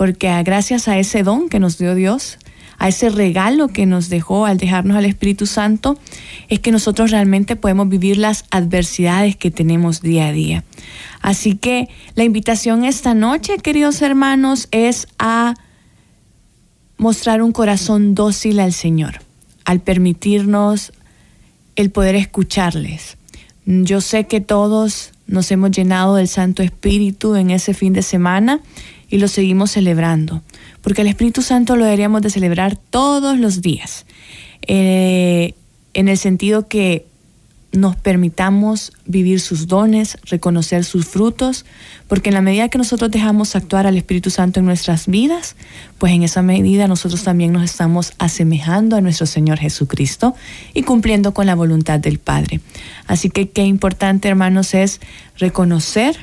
[0.00, 2.38] porque gracias a ese don que nos dio Dios,
[2.78, 5.98] a ese regalo que nos dejó al dejarnos al Espíritu Santo,
[6.48, 10.64] es que nosotros realmente podemos vivir las adversidades que tenemos día a día.
[11.20, 15.52] Así que la invitación esta noche, queridos hermanos, es a
[16.96, 19.20] mostrar un corazón dócil al Señor,
[19.66, 20.94] al permitirnos
[21.76, 23.18] el poder escucharles
[23.66, 28.60] yo sé que todos nos hemos llenado del Santo Espíritu en ese fin de semana
[29.10, 30.42] y lo seguimos celebrando,
[30.80, 34.06] porque el Espíritu Santo lo deberíamos de celebrar todos los días,
[34.66, 35.54] eh,
[35.92, 37.06] en el sentido que
[37.72, 41.64] nos permitamos vivir sus dones, reconocer sus frutos,
[42.08, 45.54] porque en la medida que nosotros dejamos actuar al Espíritu Santo en nuestras vidas,
[45.98, 50.34] pues en esa medida nosotros también nos estamos asemejando a nuestro Señor Jesucristo
[50.74, 52.60] y cumpliendo con la voluntad del Padre.
[53.06, 55.00] Así que qué importante, hermanos, es
[55.36, 56.16] reconocer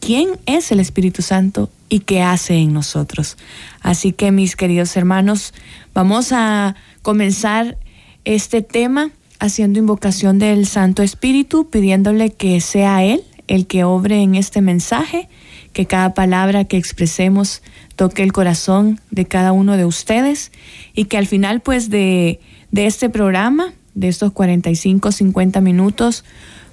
[0.00, 3.36] quién es el Espíritu Santo y qué hace en nosotros.
[3.82, 5.52] Así que mis queridos hermanos,
[5.92, 7.76] vamos a comenzar
[8.24, 14.36] este tema haciendo invocación del Santo Espíritu, pidiéndole que sea Él el que obre en
[14.36, 15.28] este mensaje,
[15.74, 17.60] que cada palabra que expresemos
[17.94, 20.50] toque el corazón de cada uno de ustedes
[20.94, 22.40] y que al final pues de,
[22.70, 26.24] de este programa, de estos 45, 50 minutos,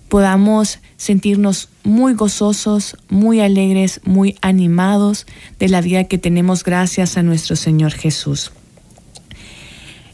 [0.08, 5.26] podamos sentirnos muy gozosos, muy alegres, muy animados
[5.60, 8.52] de la vida que tenemos gracias a nuestro Señor Jesús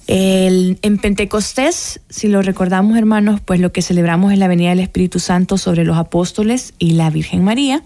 [0.08, 5.20] en Pentecostés, si lo recordamos hermanos, pues lo que celebramos es la venida del Espíritu
[5.20, 7.84] Santo sobre los apóstoles y la Virgen María,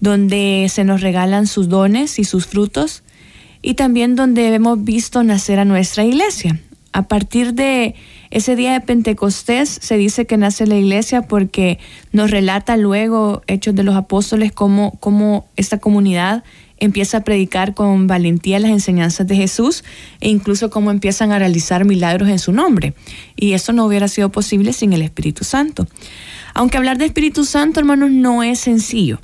[0.00, 3.02] donde se nos regalan sus dones y sus frutos
[3.60, 6.58] y también donde hemos visto nacer a nuestra iglesia.
[6.92, 7.94] A partir de
[8.30, 11.78] ese día de Pentecostés se dice que nace la iglesia porque
[12.12, 16.42] nos relata luego Hechos de los Apóstoles cómo, cómo esta comunidad
[16.78, 19.84] empieza a predicar con valentía las enseñanzas de Jesús
[20.20, 22.94] e incluso cómo empiezan a realizar milagros en su nombre.
[23.36, 25.86] Y eso no hubiera sido posible sin el Espíritu Santo.
[26.54, 29.20] Aunque hablar de Espíritu Santo, hermanos, no es sencillo.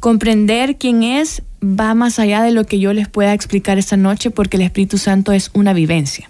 [0.00, 4.30] Comprender quién es va más allá de lo que yo les pueda explicar esta noche
[4.30, 6.29] porque el Espíritu Santo es una vivencia.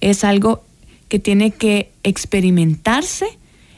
[0.00, 0.64] Es algo
[1.08, 3.26] que tiene que experimentarse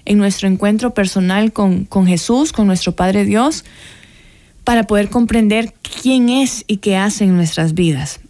[0.05, 3.65] en nuestro encuentro personal con, con Jesús, con nuestro Padre Dios,
[4.65, 8.21] para poder comprender quién es y qué hace en nuestras vidas.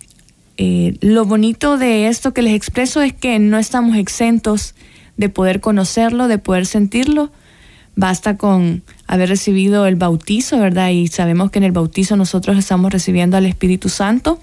[0.57, 4.75] Eh, lo bonito de esto que les expreso es que no estamos exentos
[5.17, 7.31] de poder conocerlo, de poder sentirlo.
[7.95, 10.91] Basta con haber recibido el bautizo, ¿verdad?
[10.91, 14.41] Y sabemos que en el bautizo nosotros estamos recibiendo al Espíritu Santo,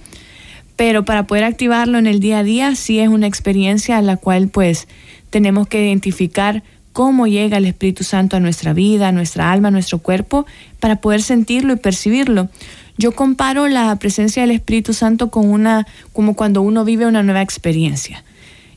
[0.75, 4.17] pero para poder activarlo en el día a día sí es una experiencia a la
[4.17, 4.87] cual pues
[5.29, 9.71] tenemos que identificar cómo llega el Espíritu Santo a nuestra vida, a nuestra alma, a
[9.71, 10.45] nuestro cuerpo,
[10.79, 12.49] para poder sentirlo y percibirlo.
[12.97, 17.41] Yo comparo la presencia del Espíritu Santo con una, como cuando uno vive una nueva
[17.41, 18.23] experiencia.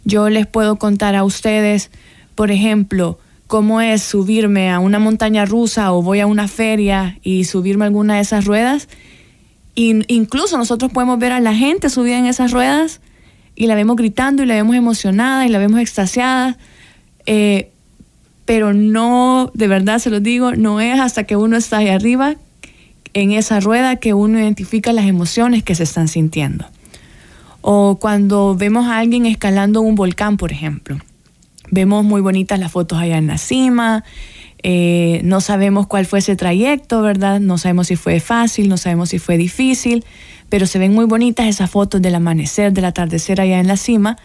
[0.04, 1.90] Yo les puedo contar a ustedes,
[2.34, 7.44] por ejemplo, cómo es subirme a una montaña rusa o voy a una feria y
[7.44, 8.88] subirme a alguna de esas ruedas.
[9.80, 13.00] Incluso nosotros podemos ver a la gente subida en esas ruedas
[13.54, 16.58] y la vemos gritando y la vemos emocionada y la vemos extasiada.
[17.26, 17.70] Eh,
[18.44, 22.34] pero no, de verdad se lo digo, no es hasta que uno está ahí arriba,
[23.14, 26.66] en esa rueda, que uno identifica las emociones que se están sintiendo.
[27.60, 30.98] O cuando vemos a alguien escalando un volcán, por ejemplo.
[31.70, 34.02] Vemos muy bonitas las fotos allá en la cima,
[34.62, 37.40] eh, no sabemos cuál fue ese trayecto, ¿verdad?
[37.40, 40.04] No sabemos si fue fácil, no sabemos si fue difícil,
[40.48, 44.16] pero se ven muy bonitas esas fotos del amanecer, del atardecer allá en la cima.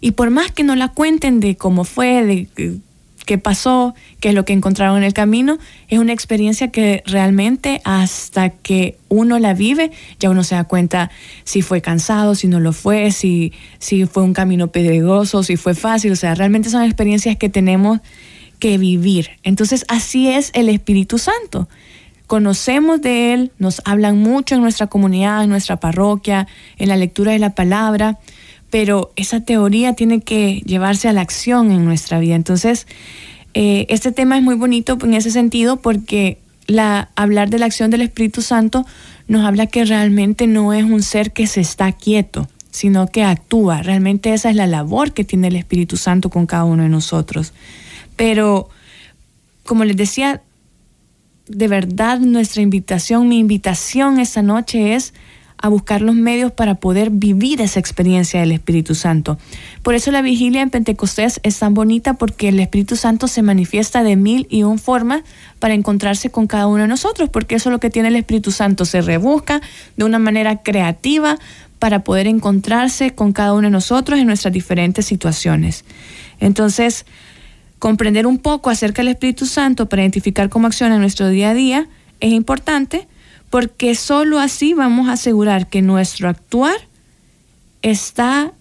[0.00, 2.80] Y por más que no la cuenten de cómo fue, de
[3.24, 5.58] qué pasó, qué es lo que encontraron en el camino.
[5.88, 11.10] Es una experiencia que realmente hasta que uno la vive, ya uno se da cuenta
[11.44, 15.74] si fue cansado, si no lo fue, si, si fue un camino pedregoso, si fue
[15.74, 16.12] fácil.
[16.12, 18.00] O sea, realmente son experiencias que tenemos
[18.62, 19.30] que vivir.
[19.42, 21.68] Entonces, así es el Espíritu Santo.
[22.28, 26.46] Conocemos de Él, nos hablan mucho en nuestra comunidad, en nuestra parroquia,
[26.78, 28.20] en la lectura de la palabra,
[28.70, 32.36] pero esa teoría tiene que llevarse a la acción en nuestra vida.
[32.36, 32.86] Entonces,
[33.54, 36.38] eh, este tema es muy bonito en ese sentido porque
[36.68, 38.86] la, hablar de la acción del Espíritu Santo
[39.26, 43.82] nos habla que realmente no es un ser que se está quieto, sino que actúa.
[43.82, 47.52] Realmente esa es la labor que tiene el Espíritu Santo con cada uno de nosotros.
[48.16, 48.68] Pero,
[49.64, 50.42] como les decía,
[51.46, 55.12] de verdad nuestra invitación, mi invitación esta noche es
[55.62, 59.38] a buscar los medios para poder vivir esa experiencia del Espíritu Santo.
[59.84, 64.02] Por eso la vigilia en Pentecostés es tan bonita porque el Espíritu Santo se manifiesta
[64.02, 65.22] de mil y un formas
[65.60, 68.50] para encontrarse con cada uno de nosotros, porque eso es lo que tiene el Espíritu
[68.50, 69.62] Santo, se rebusca
[69.96, 71.38] de una manera creativa
[71.78, 75.84] para poder encontrarse con cada uno de nosotros en nuestras diferentes situaciones.
[76.40, 77.06] Entonces,
[77.82, 81.54] comprender un poco acerca del Espíritu Santo para identificar cómo acciona en nuestro día a
[81.54, 81.88] día
[82.20, 83.08] es importante
[83.50, 86.76] porque sólo así vamos a asegurar que nuestro actuar
[87.82, 88.52] está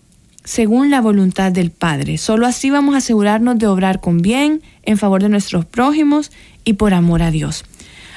[0.44, 2.18] según la voluntad del Padre.
[2.18, 6.31] Solo así vamos a asegurarnos de obrar con bien, en favor de nuestros prójimos
[6.65, 7.63] y por amor a Dios.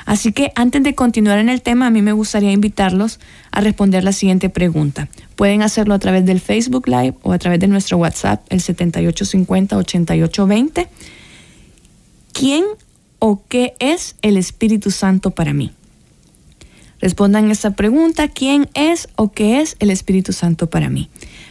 [0.05, 3.21] Así que antes de continuar en el tema, a mí me gustaría invitarlos
[3.51, 5.09] a responder la siguiente pregunta.
[5.37, 10.89] Pueden hacerlo a través del Facebook Live o a través de nuestro WhatsApp, el 7850-8820.
[12.33, 12.65] ¿Quién
[13.19, 15.73] o qué es el Espíritu Santo para mí?
[17.05, 21.11] Respondan esta pregunta, ¿quién es o qué es el Espíritu Santo para mí?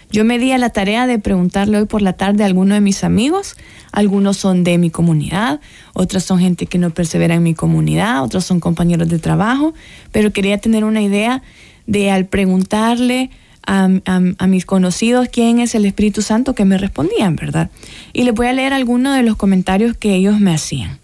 [0.09, 2.81] Yo me di a la tarea de preguntarle hoy por la tarde a alguno de
[2.81, 3.55] mis amigos.
[3.91, 5.61] Algunos son de mi comunidad,
[5.93, 9.75] otros son gente que no persevera en mi comunidad, otros son compañeros de trabajo,
[10.11, 11.43] pero quería tener una idea
[11.85, 13.29] de al preguntarle
[13.63, 17.69] a, a, mis conocidos quién es el Espíritu Santo que me respondían, ¿verdad?
[18.11, 21.02] Y les voy a leer algunos de los comentarios que ellos me hacían.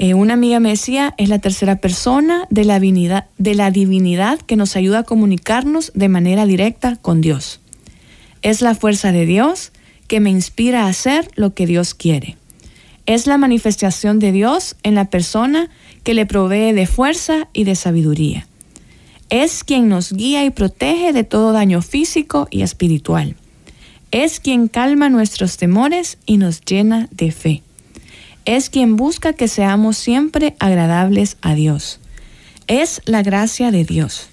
[0.00, 4.38] Eh, una amiga me decía, es la tercera persona de la, divinidad, de la divinidad
[4.40, 7.60] que nos ayuda a comunicarnos de manera directa con Dios.
[8.42, 9.72] Es la fuerza de Dios
[10.06, 12.36] que me inspira a hacer lo que Dios quiere.
[13.06, 15.68] Es la manifestación de Dios en la persona
[16.04, 18.46] que le provee de fuerza y de sabiduría.
[19.30, 23.34] Es quien nos guía y protege de todo daño físico y espiritual.
[24.12, 27.62] Es quien calma nuestros temores y nos llena de fe
[28.48, 32.00] es quien busca que seamos siempre agradables a Dios.
[32.66, 34.30] Es la gracia de Dios.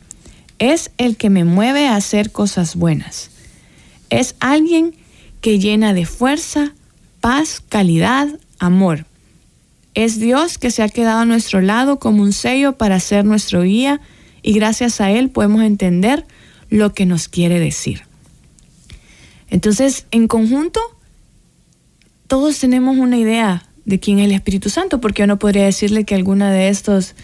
[0.58, 3.30] Es el que me mueve a hacer cosas buenas.
[4.10, 4.96] Es alguien
[5.42, 6.72] que llena de fuerza,
[7.20, 9.06] paz, calidad, amor.
[9.96, 13.64] Es Dios que se ha quedado a nuestro lado como un sello para ser nuestro
[13.64, 14.00] guía
[14.42, 16.26] y gracias a Él podemos entender
[16.70, 18.04] lo que nos quiere decir.
[19.50, 20.80] Entonces, en conjunto,
[22.28, 26.04] todos tenemos una idea de quién es el Espíritu Santo, porque yo no podría decirle
[26.04, 27.16] que alguna de estas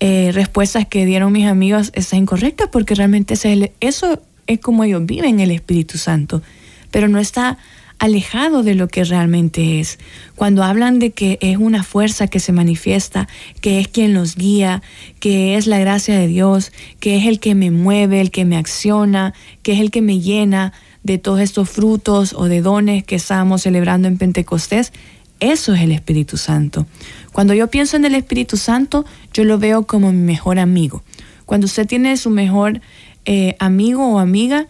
[0.00, 3.34] eh, respuestas que dieron mis amigos está incorrecta, porque realmente
[3.80, 6.42] eso es como ellos viven el Espíritu Santo,
[6.90, 7.58] pero no está
[8.00, 9.98] alejado de lo que realmente es.
[10.34, 13.28] Cuando hablan de que es una fuerza que se manifiesta,
[13.60, 14.82] que es quien los guía,
[15.20, 18.56] que es la gracia de Dios, que es el que me mueve, el que me
[18.56, 23.16] acciona, que es el que me llena de todos estos frutos o de dones que
[23.16, 24.92] estamos celebrando en Pentecostés,
[25.40, 26.86] eso es el Espíritu Santo.
[27.32, 31.02] Cuando yo pienso en el Espíritu Santo, yo lo veo como mi mejor amigo.
[31.46, 32.80] Cuando usted tiene su mejor
[33.24, 34.68] eh, amigo o amiga,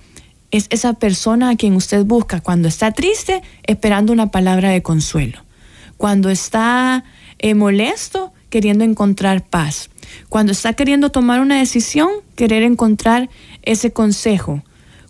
[0.50, 5.44] es esa persona a quien usted busca cuando está triste, esperando una palabra de consuelo.
[5.96, 7.04] Cuando está
[7.38, 9.90] eh, molesto, queriendo encontrar paz.
[10.28, 13.30] Cuando está queriendo tomar una decisión, querer encontrar
[13.62, 14.62] ese consejo.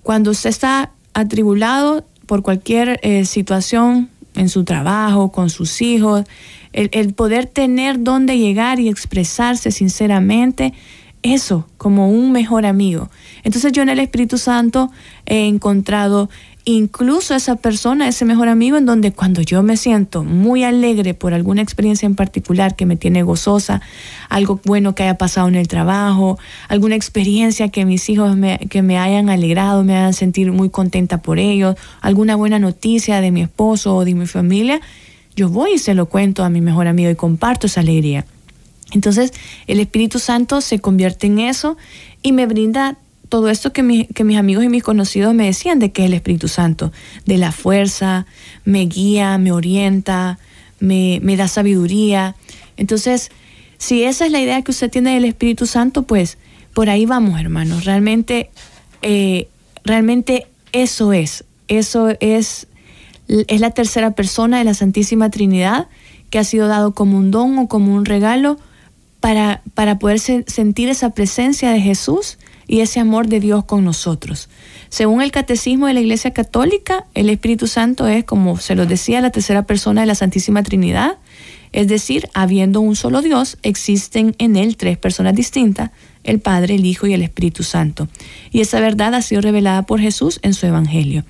[0.02, 6.24] Cuando usted está atribulado por cualquier eh, situación en su trabajo, con sus hijos,
[6.72, 10.72] el, poder tener dónde llegar y expresarse sinceramente,
[11.22, 13.10] eso como un mejor amigo.
[13.44, 14.90] Entonces yo en el Espíritu Santo
[15.26, 16.30] he encontrado
[16.64, 21.34] incluso esa persona, ese mejor amigo, en donde cuando yo me siento muy alegre por
[21.34, 23.80] alguna experiencia en particular que me tiene gozosa,
[24.28, 28.82] algo bueno que haya pasado en el trabajo, alguna experiencia que mis hijos me, que
[28.82, 33.42] me hayan alegrado, me hagan sentir muy contenta por ellos, alguna buena noticia de mi
[33.42, 34.80] esposo o de mi familia,
[35.36, 38.26] yo voy y se lo cuento a mi mejor amigo y comparto esa alegría.
[38.92, 39.32] Entonces
[39.66, 41.76] el Espíritu Santo se convierte en eso
[42.22, 46.02] y me brinda todo esto que, mis amigos y mis conocidos me decían de que
[46.02, 46.92] es el Espíritu Santo,
[47.26, 48.26] de la fuerza,
[48.64, 50.38] me guía, me orienta,
[50.80, 52.34] me, me da sabiduría.
[52.76, 53.30] Entonces,
[53.78, 56.38] si esa es la idea que usted tiene del Espíritu Santo, pues
[56.74, 57.84] por ahí vamos, hermanos.
[57.84, 58.50] Realmente,
[59.02, 59.48] eh,
[59.84, 61.44] realmente eso es.
[61.68, 62.66] Eso es,
[63.28, 65.88] es la tercera persona de la Santísima Trinidad
[66.30, 68.58] que ha sido dado como un don o como un regalo
[69.20, 74.48] para, para poder sentir esa presencia de Jesús y ese amor de Dios con nosotros.
[74.88, 79.20] Según el catecismo de la Iglesia Católica, el Espíritu Santo es, como se lo decía,
[79.20, 81.18] la tercera persona de la Santísima Trinidad,
[81.72, 85.90] es decir, habiendo un solo Dios, existen en él tres personas distintas,
[86.24, 88.08] el Padre, el Hijo y el Espíritu Santo.
[88.50, 91.24] Y esa verdad ha sido revelada por Jesús en su Evangelio.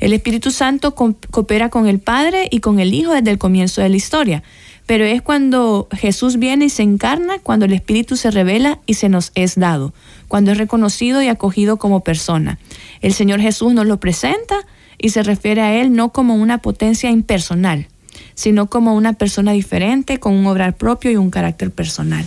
[0.00, 3.88] El Espíritu Santo coopera con el Padre y con el Hijo desde el comienzo de
[3.88, 4.42] la historia
[4.86, 9.08] pero es cuando Jesús viene y se encarna, cuando el Espíritu se revela y se
[9.08, 9.94] nos es dado,
[10.28, 12.58] cuando es reconocido y acogido como persona.
[13.00, 14.56] El Señor Jesús nos lo presenta
[14.98, 17.88] y se refiere a Él no como una potencia impersonal,
[18.34, 22.26] sino como una persona diferente, con un obrar propio y un carácter personal.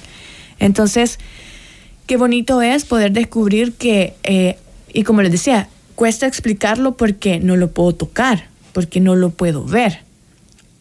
[0.58, 1.20] Entonces,
[2.08, 4.58] qué bonito es poder descubrir que, eh,
[4.92, 9.64] y como les decía, cuesta explicarlo porque no lo puedo tocar, porque no lo puedo
[9.64, 10.07] ver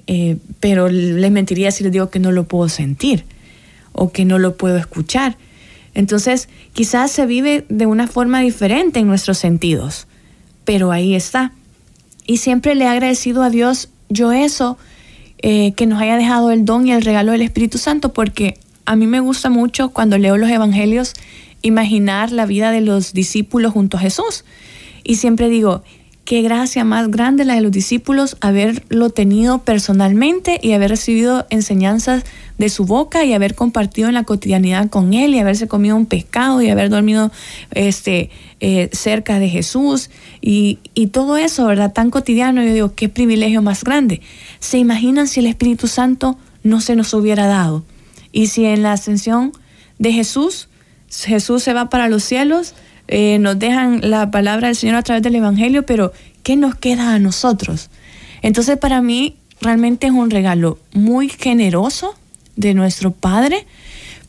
[0.07, 3.25] eh, pero les mentiría si les digo que no lo puedo sentir
[3.93, 5.37] o que no lo puedo escuchar.
[5.95, 10.07] Entonces, quizás se vive de una forma diferente en nuestros sentidos,
[10.65, 11.53] pero ahí está.
[12.27, 14.79] Y siempre le he agradecido a Dios yo eso,
[15.39, 18.95] eh, que nos haya dejado el don y el regalo del Espíritu Santo, porque a
[18.97, 21.15] mí me gusta mucho cuando leo los Evangelios
[21.63, 24.45] imaginar la vida de los discípulos junto a Jesús.
[25.03, 25.83] Y siempre digo,
[26.27, 32.25] qué gracia más grande la de los discípulos haberlo tenido personalmente y haber recibido enseñanzas
[32.59, 36.05] de su boca y haber compartido en la cotidianidad con él y haberse comido un
[36.05, 37.31] pescado y haber dormido
[37.71, 41.93] este, eh, cerca de Jesús y, y, todo eso, ¿verdad?
[41.93, 44.21] Tan cotidiano, yo digo, qué privilegio más grande.
[44.59, 47.85] ¿Se imaginan si el Espíritu Santo no se nos hubiera dado?
[48.33, 49.53] Y si en la ascensión
[50.01, 50.69] de Jesús,
[51.09, 52.75] Jesús se va para los cielos,
[53.09, 57.15] eh, nos dejan la palabra del Señor a través del Evangelio, pero ¿qué nos queda
[57.15, 57.91] a nosotros?
[58.43, 62.15] Entonces para mí realmente es un regalo muy generoso
[62.57, 63.67] de nuestro Padre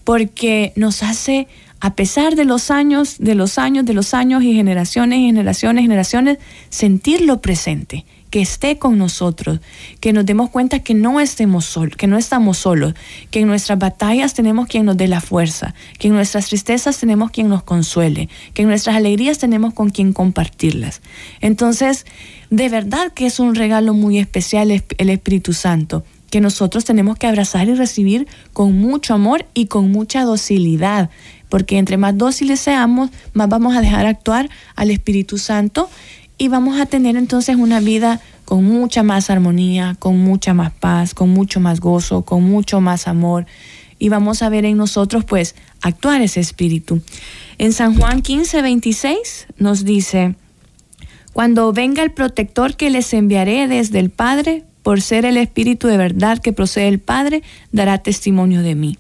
[0.04, 1.48] porque nos hace,
[1.80, 5.84] a pesar de los años, de los años, de los años y generaciones y generaciones,
[5.84, 6.38] generaciones,
[6.70, 9.60] sentirlo presente que esté con nosotros,
[10.00, 12.94] que nos demos cuenta que no estemos solos, que no estamos solos,
[13.32, 17.32] que en nuestras batallas tenemos quien nos dé la fuerza, que en nuestras tristezas tenemos
[17.32, 21.02] quien nos consuele, que en nuestras alegrías tenemos con quien compartirlas.
[21.40, 22.06] Entonces,
[22.50, 27.28] de verdad que es un regalo muy especial el Espíritu Santo que nosotros tenemos que
[27.28, 31.10] abrazar y recibir con mucho amor y con mucha docilidad,
[31.50, 35.90] porque entre más dóciles seamos, más vamos a dejar actuar al Espíritu Santo
[36.38, 41.14] y vamos a tener entonces una vida con mucha más armonía, con mucha más paz,
[41.14, 43.46] con mucho más gozo, con mucho más amor
[44.00, 47.02] y vamos a ver en nosotros pues actuar ese espíritu.
[47.58, 50.36] En San Juan 15, 26 nos dice,
[51.34, 55.98] cuando venga el protector que les enviaré desde el Padre, por ser el espíritu de
[55.98, 58.98] verdad que procede del Padre, dará testimonio de mí.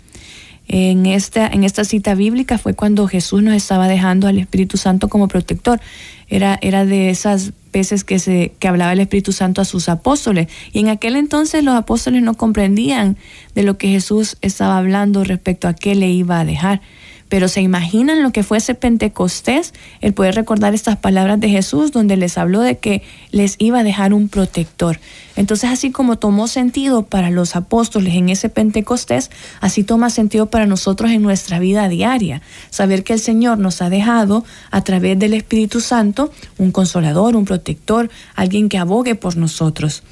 [0.68, 5.08] En esta, en esta cita bíblica fue cuando Jesús nos estaba dejando al Espíritu Santo
[5.08, 5.80] como protector
[6.28, 10.48] era, era de esas veces que, se, que hablaba el Espíritu Santo a sus apóstoles.
[10.74, 13.18] Y en aquel entonces los apóstoles no comprendían
[13.56, 16.82] de lo que Jesús estaba hablando respecto a qué le iba a dejar.
[17.30, 21.92] Pero se imaginan lo que fue ese Pentecostés, el poder recordar estas palabras de Jesús
[21.92, 25.00] donde les habló de que les iba a dejar un protector.
[25.36, 29.30] Entonces así como tomó sentido para los apóstoles en ese Pentecostés,
[29.62, 32.42] así toma sentido para nosotros en nuestra vida diaria.
[32.70, 37.46] Saber que el Señor nos ha dejado a través del Espíritu Santo un consolador, un
[37.46, 40.04] protector, alguien que abogue por nosotros.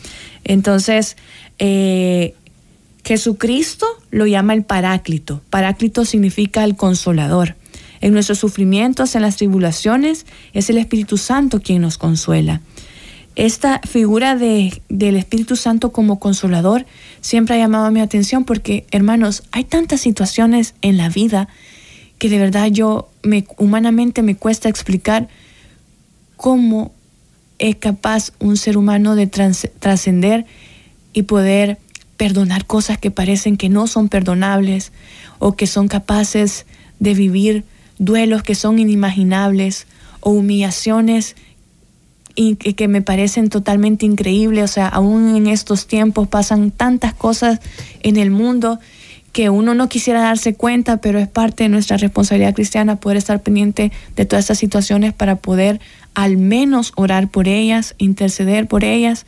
[0.44, 1.18] Entonces,
[1.60, 2.36] eh,
[3.04, 5.42] Jesucristo lo llama el Paráclito.
[5.50, 7.58] Paráclito significa el consolador.
[8.00, 12.62] En nuestros sufrimientos, en las tribulaciones, es el Espíritu Santo quien nos consuela.
[13.36, 16.86] Esta figura de, del Espíritu Santo como consolador
[17.20, 21.50] siempre ha llamado mi atención porque, hermanos, hay tantas situaciones en la vida
[22.18, 25.28] que de verdad yo me, humanamente me cuesta explicar
[26.38, 26.94] cómo
[27.60, 30.46] es capaz un ser humano de trascender
[31.12, 31.80] y poder
[32.18, 34.92] perdonar cosas que parecen que no son perdonables
[35.40, 36.66] o que son capaces
[37.00, 37.64] de vivir
[37.98, 39.88] duelos que son inimaginables
[40.22, 41.36] o humillaciones
[42.38, 44.64] y que, me parecen totalmente increíbles.
[44.64, 47.60] O sea, aún en estos tiempos pasan tantas cosas
[48.02, 48.80] en el mundo
[49.32, 53.42] que uno no quisiera darse cuenta, pero es parte de nuestra responsabilidad cristiana poder estar
[53.42, 55.80] pendiente de todas estas situaciones para poder
[56.14, 59.26] al menos orar por ellas, interceder por ellas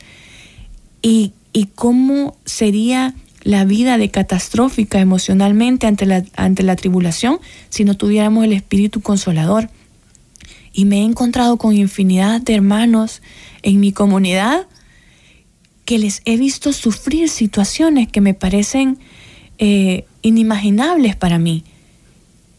[1.02, 7.84] y y cómo sería la vida de catastrófica emocionalmente ante la, ante la tribulación si
[7.84, 9.70] no tuviéramos el Espíritu Consolador.
[10.72, 13.22] Y me he encontrado con infinidad de hermanos
[13.62, 14.66] en mi comunidad
[15.84, 18.98] que les he visto sufrir situaciones que me parecen
[19.56, 21.64] eh, inimaginables para mí,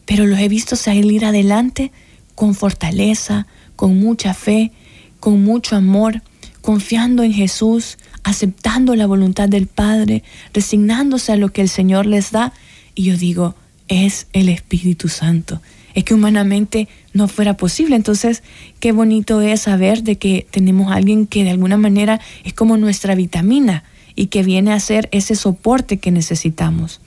[0.04, 1.92] pero los he visto salir adelante
[2.34, 4.72] con fortaleza, con mucha fe,
[5.20, 6.22] con mucho amor,
[6.60, 10.22] confiando en Jesús, aceptando la voluntad del Padre,
[10.52, 12.52] resignándose a lo que el Señor les da.
[12.94, 13.54] Y yo digo,
[13.88, 15.60] es el Espíritu Santo.
[15.94, 17.96] Es que humanamente no fuera posible.
[17.96, 18.42] Entonces,
[18.78, 23.14] qué bonito es saber de que tenemos alguien que de alguna manera es como nuestra
[23.14, 23.84] vitamina
[24.14, 27.00] y que viene a ser ese soporte que necesitamos.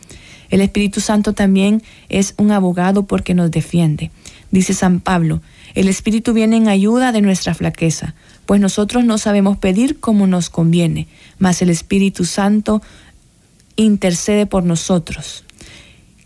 [0.50, 4.12] El Espíritu Santo también es un abogado porque nos defiende.
[4.52, 5.42] Dice San Pablo,
[5.74, 8.14] el Espíritu viene en ayuda de nuestra flaqueza,
[8.46, 11.08] pues nosotros no sabemos pedir como nos conviene,
[11.40, 12.82] mas el Espíritu Santo
[13.76, 15.44] intercede por nosotros.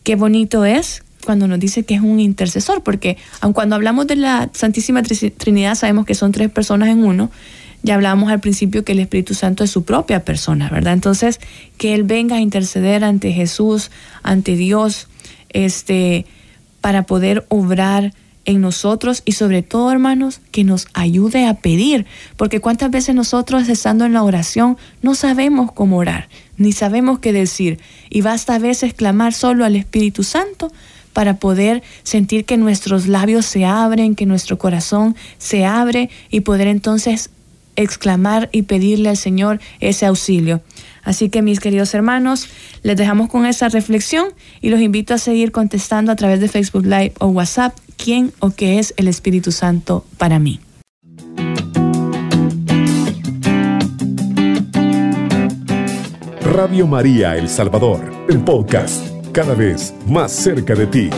[0.03, 4.15] Qué bonito es cuando nos dice que es un intercesor, porque aun cuando hablamos de
[4.15, 7.29] la Santísima Trinidad sabemos que son tres personas en uno,
[7.83, 10.93] ya hablábamos al principio que el Espíritu Santo es su propia persona, ¿verdad?
[10.93, 11.39] Entonces,
[11.77, 13.91] que Él venga a interceder ante Jesús,
[14.23, 15.07] ante Dios,
[15.49, 16.25] este,
[16.81, 18.13] para poder obrar
[18.47, 23.69] en nosotros y sobre todo, hermanos, que nos ayude a pedir, porque cuántas veces nosotros
[23.69, 28.59] estando en la oración no sabemos cómo orar, ni sabemos qué decir, y basta a
[28.59, 30.71] veces clamar solo al Espíritu Santo
[31.13, 36.67] para poder sentir que nuestros labios se abren, que nuestro corazón se abre y poder
[36.67, 37.29] entonces
[37.75, 40.61] exclamar y pedirle al Señor ese auxilio.
[41.07, 42.49] Así que mis queridos hermanos,
[42.83, 44.27] les dejamos con esa reflexión
[44.59, 48.49] y los invito a seguir contestando a través de Facebook Live o WhatsApp quién o
[48.49, 50.59] qué es el Espíritu Santo para mí.
[56.41, 61.09] Radio María El Salvador, el podcast, cada vez más cerca de ti.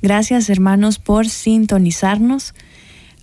[0.00, 2.54] Gracias hermanos por sintonizarnos.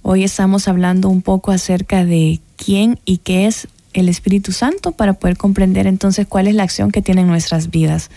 [0.04, 5.14] Hoy estamos hablando un poco acerca de quién y qué es el Espíritu Santo para
[5.14, 8.10] poder comprender entonces cuál es la acción que tiene en nuestras vidas.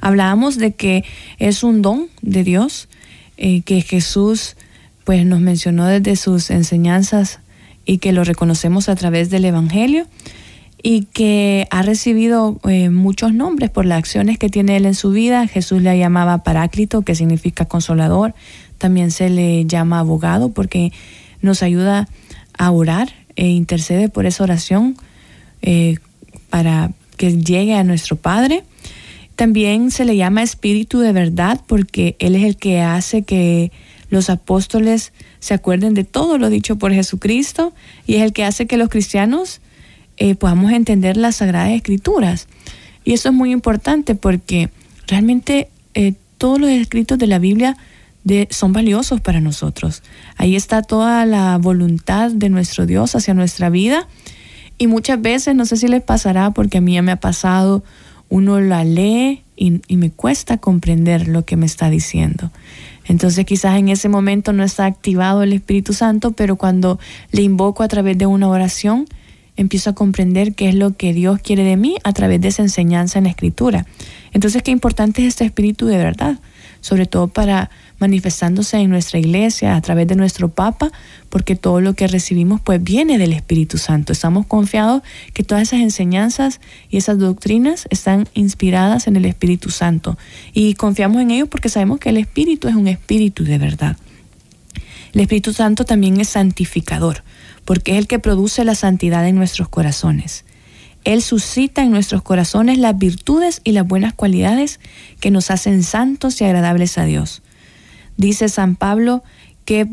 [0.00, 1.04] Hablábamos de que
[1.38, 2.88] es un don de Dios,
[3.36, 4.56] eh, que Jesús
[5.04, 7.40] pues nos mencionó desde sus enseñanzas
[7.84, 10.06] y que lo reconocemos a través del Evangelio
[10.82, 15.10] y que ha recibido eh, muchos nombres por las acciones que tiene él en su
[15.10, 15.46] vida.
[15.48, 18.34] Jesús le llamaba Paráclito, que significa consolador.
[18.78, 20.92] También se le llama abogado porque
[21.42, 22.08] nos ayuda
[22.56, 24.96] a orar e intercede por esa oración
[25.62, 25.96] eh,
[26.50, 28.64] para que llegue a nuestro Padre.
[29.36, 33.70] También se le llama Espíritu de verdad porque Él es el que hace que
[34.08, 37.72] los apóstoles se acuerden de todo lo dicho por Jesucristo
[38.06, 39.60] y es el que hace que los cristianos
[40.16, 42.48] eh, podamos entender las Sagradas Escrituras.
[43.04, 44.70] Y eso es muy importante porque
[45.06, 47.76] realmente eh, todos los escritos de la Biblia
[48.50, 50.02] son valiosos para nosotros.
[50.36, 54.08] Ahí está toda la voluntad de nuestro Dios hacia nuestra vida
[54.78, 57.82] y muchas veces, no sé si les pasará, porque a mí ya me ha pasado,
[58.28, 62.50] uno la lee y, me cuesta comprender lo que me está diciendo.
[63.06, 66.98] Entonces quizás en ese momento no está activado el Espíritu Santo, pero cuando
[67.30, 69.06] le invoco a través de una oración,
[69.56, 72.62] empiezo a comprender qué es lo que Dios quiere de mí a través de esa
[72.62, 73.86] enseñanza en la Escritura.
[74.32, 76.38] Entonces qué importante es este Espíritu de verdad,
[76.86, 77.68] sobre todo para
[77.98, 80.92] manifestándose en nuestra iglesia a través de nuestro Papa,
[81.30, 84.12] porque todo lo que recibimos pues viene del Espíritu Santo.
[84.12, 85.02] Estamos confiados
[85.34, 90.16] que todas esas enseñanzas y esas doctrinas están inspiradas en el Espíritu Santo
[90.52, 93.96] y confiamos en ello porque sabemos que el Espíritu es un Espíritu de verdad.
[95.12, 97.24] El Espíritu Santo también es santificador,
[97.64, 100.44] porque es el que produce la santidad en nuestros corazones.
[101.06, 104.80] Él suscita en nuestros corazones las virtudes y las buenas cualidades
[105.20, 107.42] que nos hacen santos y agradables a Dios.
[108.16, 109.22] Dice San Pablo
[109.64, 109.86] que,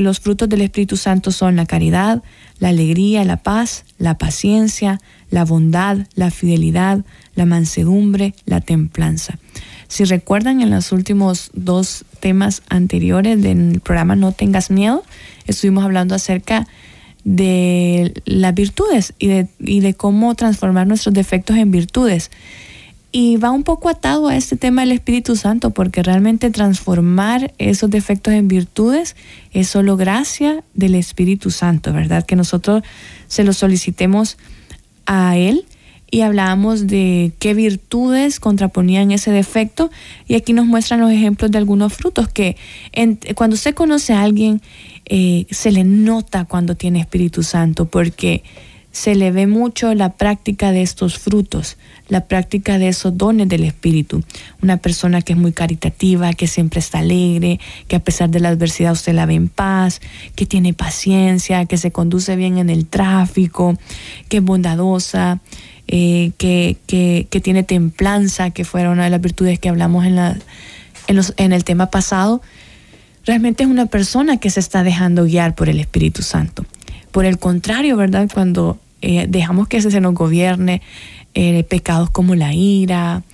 [0.00, 2.20] los frutos del Espíritu Santo son la caridad,
[2.58, 5.00] la alegría, la paz, la paciencia,
[5.30, 7.04] la bondad, la fidelidad,
[7.36, 9.38] la mansedumbre, la templanza.
[9.86, 15.04] Si recuerdan en los últimos dos temas anteriores del programa No tengas miedo,
[15.46, 16.66] estuvimos hablando acerca de
[17.26, 22.30] las virtudes y de, y de cómo transformar nuestros defectos en virtudes.
[23.10, 27.90] Y va un poco atado a este tema del Espíritu Santo, porque realmente transformar esos
[27.90, 29.16] defectos en virtudes
[29.52, 32.24] es solo gracia del Espíritu Santo, ¿verdad?
[32.24, 32.82] Que nosotros
[33.26, 34.36] se lo solicitemos
[35.06, 35.64] a Él
[36.10, 39.90] y hablábamos de qué virtudes contraponían ese defecto
[40.28, 42.56] y aquí nos muestran los ejemplos de algunos frutos que
[43.34, 44.62] cuando se conoce a alguien
[45.06, 48.42] eh, se le nota cuando tiene Espíritu Santo porque
[48.96, 51.76] se le ve mucho la práctica de estos frutos,
[52.08, 54.24] la práctica de esos dones del Espíritu.
[54.62, 58.48] Una persona que es muy caritativa, que siempre está alegre, que a pesar de la
[58.48, 60.00] adversidad usted la ve en paz,
[60.34, 63.76] que tiene paciencia, que se conduce bien en el tráfico,
[64.30, 65.40] que es bondadosa,
[65.88, 70.38] eh, que, que, tiene templanza, que fue una de las virtudes que hablamos en, la,
[71.06, 72.40] en, los, en el tema pasado.
[73.26, 76.64] Realmente es una persona que se está dejando guiar por el Espíritu Santo.
[77.10, 78.30] Por el contrario, ¿verdad?
[78.32, 80.80] Cuando eh, dejamos que ese se nos gobierne,
[81.34, 83.24] eh, pecados como la ira,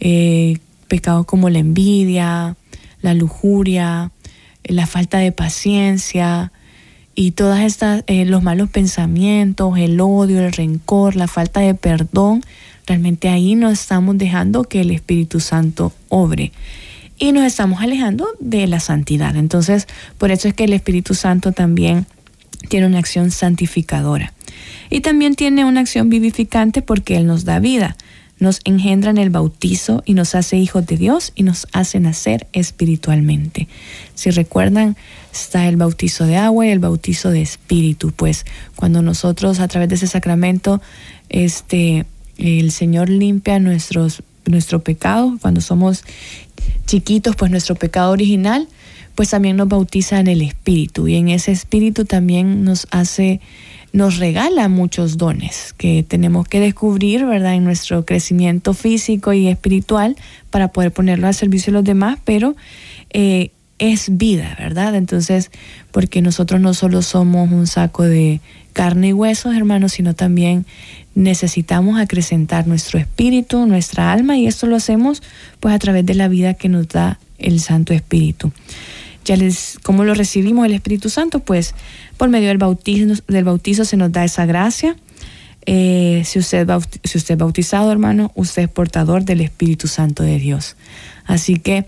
[0.00, 0.56] eh,
[0.88, 2.56] pecados como la envidia,
[3.02, 4.10] la lujuria,
[4.64, 6.50] la falta de paciencia
[7.14, 12.42] y todas estas, los malos pensamientos, el odio, el rencor, la falta de perdón,
[12.86, 16.52] realmente ahí no estamos dejando que el Espíritu Santo obre
[17.22, 19.36] y nos estamos alejando de la santidad.
[19.36, 19.86] Entonces,
[20.18, 22.04] por eso es que el Espíritu Santo también
[22.68, 24.32] tiene una acción santificadora.
[24.90, 27.96] Y también tiene una acción vivificante porque Él nos da vida,
[28.40, 32.48] nos engendra en el bautizo y nos hace hijos de Dios y nos hace nacer
[32.52, 33.68] espiritualmente.
[34.16, 34.96] Si recuerdan,
[35.32, 39.88] está el bautizo de agua y el bautizo de espíritu, pues cuando nosotros a través
[39.90, 40.82] de ese sacramento,
[41.28, 42.04] este,
[42.36, 46.02] el Señor limpia nuestros, nuestro pecado, cuando somos
[46.86, 48.68] chiquitos, pues nuestro pecado original,
[49.14, 53.40] pues también nos bautiza en el espíritu y en ese espíritu también nos hace
[53.92, 60.16] nos regala muchos dones que tenemos que descubrir, ¿verdad?, en nuestro crecimiento físico y espiritual
[60.50, 62.56] para poder ponerlo al servicio de los demás, pero
[63.10, 64.94] eh, es vida, ¿verdad?
[64.94, 65.50] Entonces,
[65.90, 68.40] porque nosotros no solo somos un saco de
[68.72, 70.66] carne y huesos, hermanos, sino también
[71.14, 75.22] necesitamos acrecentar nuestro espíritu, nuestra alma, y esto lo hacemos
[75.60, 78.52] pues a través de la vida que nos da el Santo Espíritu.
[79.24, 81.40] Ya les, ¿cómo lo recibimos el Espíritu Santo?
[81.40, 81.74] Pues
[82.16, 84.96] por medio del bautismo, del bautizo se nos da esa gracia.
[85.64, 86.68] Eh, si, usted,
[87.04, 90.76] si usted es bautizado, hermano, usted es portador del Espíritu Santo de Dios.
[91.24, 91.86] Así que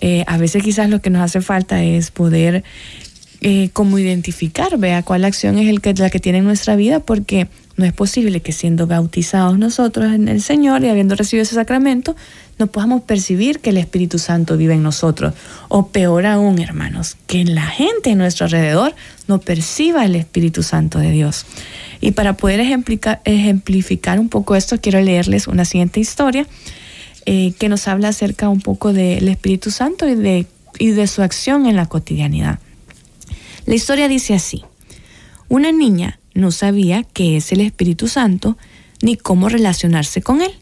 [0.00, 2.64] eh, a veces quizás lo que nos hace falta es poder
[3.40, 7.00] eh, como identificar, vea cuál acción es el que, la que tiene en nuestra vida,
[7.00, 11.54] porque no es posible que siendo bautizados nosotros en el Señor y habiendo recibido ese
[11.54, 12.16] sacramento,
[12.58, 15.34] no podamos percibir que el Espíritu Santo vive en nosotros.
[15.68, 18.96] O peor aún, hermanos, que la gente en nuestro alrededor
[19.28, 21.46] no perciba el Espíritu Santo de Dios.
[22.00, 26.48] Y para poder ejemplificar un poco esto, quiero leerles una siguiente historia
[27.30, 30.46] eh, que nos habla acerca un poco del Espíritu Santo y de,
[30.78, 32.58] y de su acción en la cotidianidad.
[33.66, 34.64] La historia dice así.
[35.50, 38.56] Una niña no sabía qué es el Espíritu Santo
[39.02, 40.52] ni cómo relacionarse con él.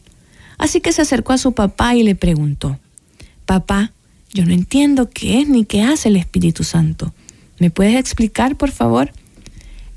[0.57, 2.77] Así que se acercó a su papá y le preguntó,
[3.45, 3.93] Papá,
[4.33, 7.13] yo no entiendo qué es ni qué hace el Espíritu Santo.
[7.59, 9.13] ¿Me puedes explicar, por favor?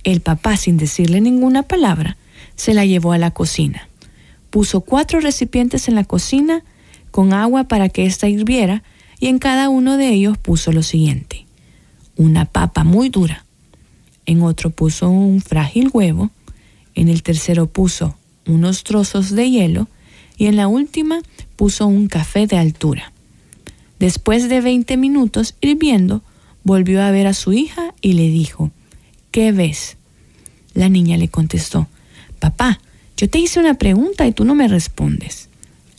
[0.04, 2.16] El papá, sin decirle ninguna palabra,
[2.54, 3.89] se la llevó a la cocina.
[4.50, 6.62] Puso cuatro recipientes en la cocina
[7.10, 8.82] con agua para que ésta hirviera
[9.18, 11.46] y en cada uno de ellos puso lo siguiente.
[12.16, 13.44] Una papa muy dura.
[14.26, 16.30] En otro puso un frágil huevo.
[16.94, 19.88] En el tercero puso unos trozos de hielo
[20.36, 21.20] y en la última
[21.56, 23.12] puso un café de altura.
[23.98, 26.22] Después de 20 minutos hirviendo,
[26.64, 28.70] volvió a ver a su hija y le dijo,
[29.30, 29.98] ¿qué ves?
[30.72, 31.88] La niña le contestó,
[32.38, 32.80] Papá,
[33.20, 35.50] yo te hice una pregunta y tú no me respondes.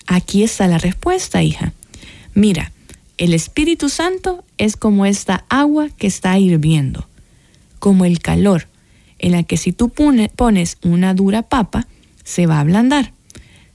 [0.08, 1.72] Aquí está la respuesta, hija.
[2.34, 2.72] Mira,
[3.20, 7.08] el Espíritu Santo es como esta agua que está hirviendo,
[7.78, 8.68] como el calor,
[9.20, 11.86] en la que si tú pones una dura papa,
[12.24, 13.14] se va a ablandar.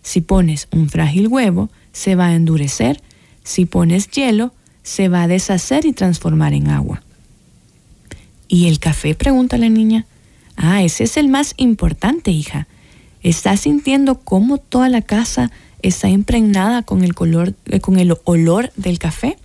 [0.03, 3.01] Si pones un frágil huevo, se va a endurecer.
[3.45, 7.05] Si pones hielo, se va a deshacer y transformar en agua.
[8.49, 9.15] ¿Y el café?
[9.15, 10.05] pregunta la niña.
[10.57, 12.67] Ah, ese es el más importante, hija.
[13.27, 15.51] ¿Estás sintiendo cómo toda la casa
[15.83, 19.37] está impregnada con el, color, eh, con el olor del café?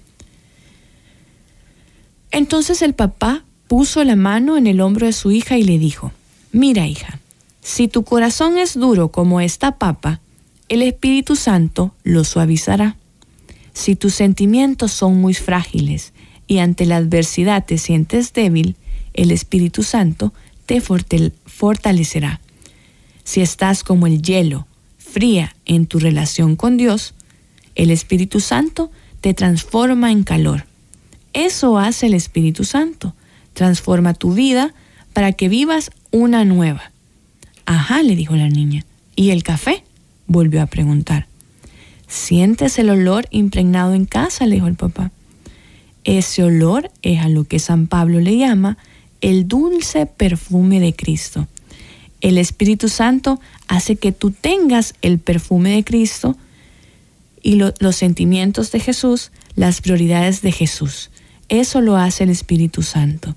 [2.29, 6.11] Entonces el papá puso la mano en el hombro de su hija y le dijo,
[6.51, 7.17] Mira, hija,
[7.63, 10.21] si tu corazón es duro como esta papa,
[10.69, 12.97] el Espíritu Santo lo suavizará.
[13.73, 16.13] Si tus sentimientos son muy frágiles
[16.45, 18.75] y ante la adversidad te sientes débil,
[19.15, 20.35] el Espíritu Santo
[20.67, 22.41] te fortalecerá.
[23.23, 27.13] Si estás como el hielo, fría en tu relación con Dios,
[27.75, 30.65] el Espíritu Santo te transforma en calor.
[31.33, 33.13] Eso hace el Espíritu Santo.
[33.53, 34.73] Transforma tu vida
[35.13, 36.91] para que vivas una nueva.
[37.65, 38.85] Ajá, le dijo la niña.
[39.15, 39.83] ¿Y el café?
[40.27, 41.27] volvió a preguntar.
[42.07, 44.45] ¿Sientes el olor impregnado en casa?
[44.45, 45.11] le dijo el papá.
[46.03, 48.77] Ese olor es a lo que San Pablo le llama
[49.21, 51.47] el dulce perfume de Cristo.
[52.21, 56.37] El Espíritu Santo hace que tú tengas el perfume de Cristo
[57.41, 61.09] y los sentimientos de Jesús, las prioridades de Jesús.
[61.49, 63.35] Eso lo hace el Espíritu Santo.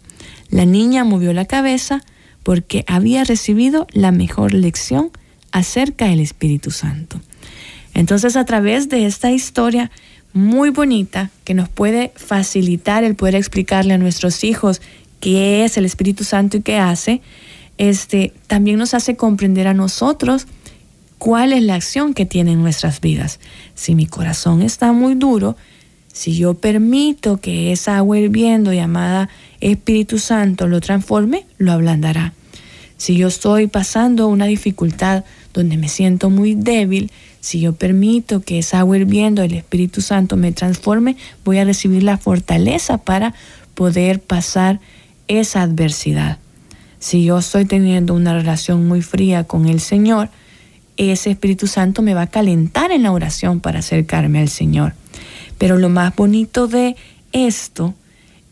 [0.51, 2.03] La niña movió la cabeza
[2.43, 5.11] porque había recibido la mejor lección
[5.51, 7.21] acerca del Espíritu Santo.
[7.95, 9.91] Entonces a través de esta historia
[10.33, 14.83] muy bonita que nos puede facilitar el poder explicarle a nuestros hijos
[15.21, 17.23] qué es el Espíritu Santo y qué hace,
[17.79, 20.47] este, también nos hace comprender a nosotros
[21.19, 23.41] cuál es la acción que tiene en nuestras vidas.
[23.75, 25.57] Si mi corazón está muy duro,
[26.13, 29.29] si yo permito que esa agua hirviendo llamada
[29.61, 32.35] Espíritu Santo lo transforme, lo ablandará.
[32.97, 37.11] Si yo estoy pasando una dificultad donde me siento muy débil,
[37.41, 42.03] si yo permito que esa agua hirviendo el Espíritu Santo me transforme, voy a recibir
[42.03, 43.35] la fortaleza para
[43.75, 44.81] poder pasar
[45.27, 46.39] esa adversidad.
[47.05, 50.31] Si yo estoy teniendo una relación muy fría con el Señor,
[50.97, 54.95] ese Espíritu Santo me va a calentar en la oración para acercarme al Señor.
[55.59, 56.97] Pero lo más bonito de
[57.33, 57.93] esto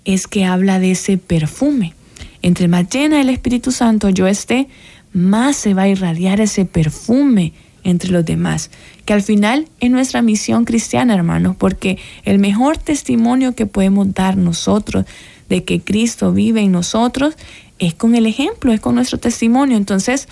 [0.05, 1.95] es que habla de ese perfume.
[2.43, 4.69] Entre más llena el Espíritu Santo yo esté,
[5.15, 8.71] más se va a irradiar ese perfume entre los demás,
[9.07, 14.37] que al final es nuestra misión cristiana, hermanos, porque el mejor testimonio que podemos dar
[14.37, 15.07] nosotros
[15.49, 17.35] de que Cristo vive en nosotros
[17.83, 19.77] es con el ejemplo, es con nuestro testimonio.
[19.77, 20.29] Entonces,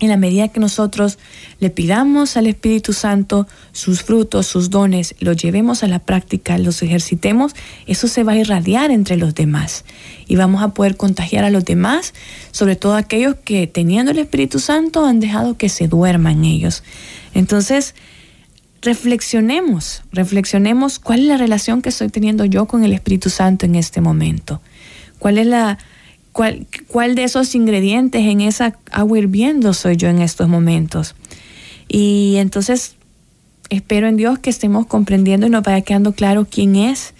[0.00, 1.18] en la medida que nosotros
[1.60, 6.82] le pidamos al Espíritu Santo sus frutos, sus dones, los llevemos a la práctica, los
[6.82, 7.54] ejercitemos,
[7.86, 9.84] eso se va a irradiar entre los demás
[10.26, 12.12] y vamos a poder contagiar a los demás,
[12.50, 16.82] sobre todo aquellos que teniendo el Espíritu Santo han dejado que se duerman ellos.
[17.34, 17.94] Entonces,
[18.82, 23.76] reflexionemos, reflexionemos cuál es la relación que estoy teniendo yo con el Espíritu Santo en
[23.76, 24.60] este momento.
[25.20, 25.78] ¿Cuál es la
[26.32, 31.16] ¿Cuál, ¿Cuál de esos ingredientes en esa agua hirviendo soy yo en estos momentos?
[31.88, 32.94] Y entonces
[33.68, 37.14] espero en Dios que estemos comprendiendo y nos vaya quedando claro quién es,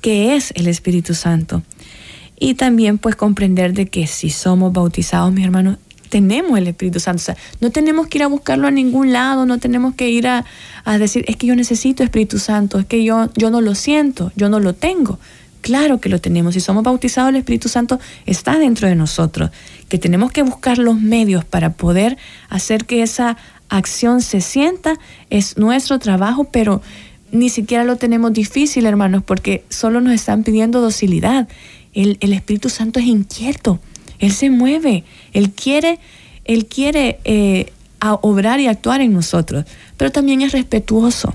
[0.00, 1.62] qué es el Espíritu Santo.
[2.38, 5.78] Y también pues comprender de que si somos bautizados, mis hermanos,
[6.10, 7.22] tenemos el Espíritu Santo.
[7.22, 10.26] O sea, no tenemos que ir a buscarlo a ningún lado, no tenemos que ir
[10.26, 10.44] a,
[10.84, 14.30] a decir, es que yo necesito Espíritu Santo, es que yo, yo no lo siento,
[14.36, 15.18] yo no lo tengo.
[15.64, 16.52] Claro que lo tenemos.
[16.52, 19.48] Si somos bautizados, el Espíritu Santo está dentro de nosotros.
[19.88, 22.18] Que tenemos que buscar los medios para poder
[22.50, 23.38] hacer que esa
[23.70, 25.00] acción se sienta
[25.30, 26.82] es nuestro trabajo, pero
[27.32, 31.48] ni siquiera lo tenemos difícil, hermanos, porque solo nos están pidiendo docilidad.
[31.94, 33.80] El, Espíritu Santo es inquieto.
[34.18, 35.04] Él se mueve.
[35.32, 35.98] Él quiere,
[36.44, 37.72] él quiere eh,
[38.20, 39.64] obrar y actuar en nosotros,
[39.96, 41.34] pero también es respetuoso.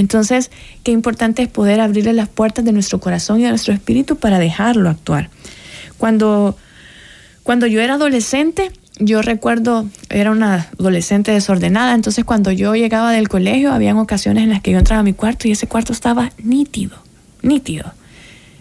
[0.00, 0.50] Entonces,
[0.82, 4.38] qué importante es poder abrirle las puertas de nuestro corazón y de nuestro espíritu para
[4.38, 5.28] dejarlo actuar.
[5.98, 6.56] Cuando,
[7.42, 13.28] cuando yo era adolescente, yo recuerdo, era una adolescente desordenada, entonces cuando yo llegaba del
[13.28, 16.32] colegio, habían ocasiones en las que yo entraba a mi cuarto y ese cuarto estaba
[16.42, 16.96] nítido,
[17.42, 17.92] nítido.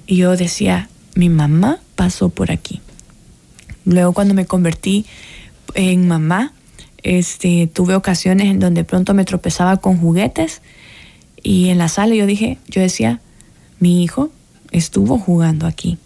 [0.08, 2.82] Y yo decía, mi mamá pasó por aquí.
[3.86, 5.06] Luego cuando me convertí
[5.74, 6.52] en mamá,
[7.02, 10.62] este, tuve ocasiones en donde pronto me tropezaba con juguetes
[11.44, 13.20] y en la sala yo dije, yo decía,
[13.80, 14.32] mi hijo
[14.72, 15.98] estuvo jugando aquí.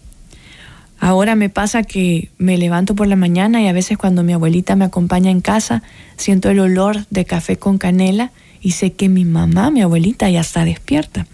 [0.98, 4.76] Ahora me pasa que me levanto por la mañana y a veces cuando mi abuelita
[4.76, 5.82] me acompaña en casa,
[6.16, 8.30] siento el olor de café con canela
[8.62, 11.26] y sé que mi mamá, mi abuelita, ya está despierta.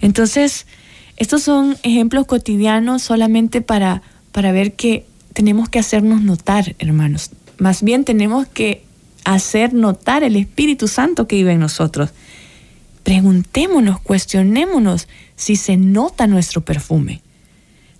[0.00, 0.66] Entonces,
[1.16, 7.30] estos son ejemplos cotidianos solamente para, para ver que tenemos que hacernos notar, hermanos.
[7.58, 8.84] Más bien tenemos que
[9.24, 12.10] hacer notar el Espíritu Santo que vive en nosotros
[13.04, 17.22] preguntémonos, cuestionémonos si se nota nuestro perfume,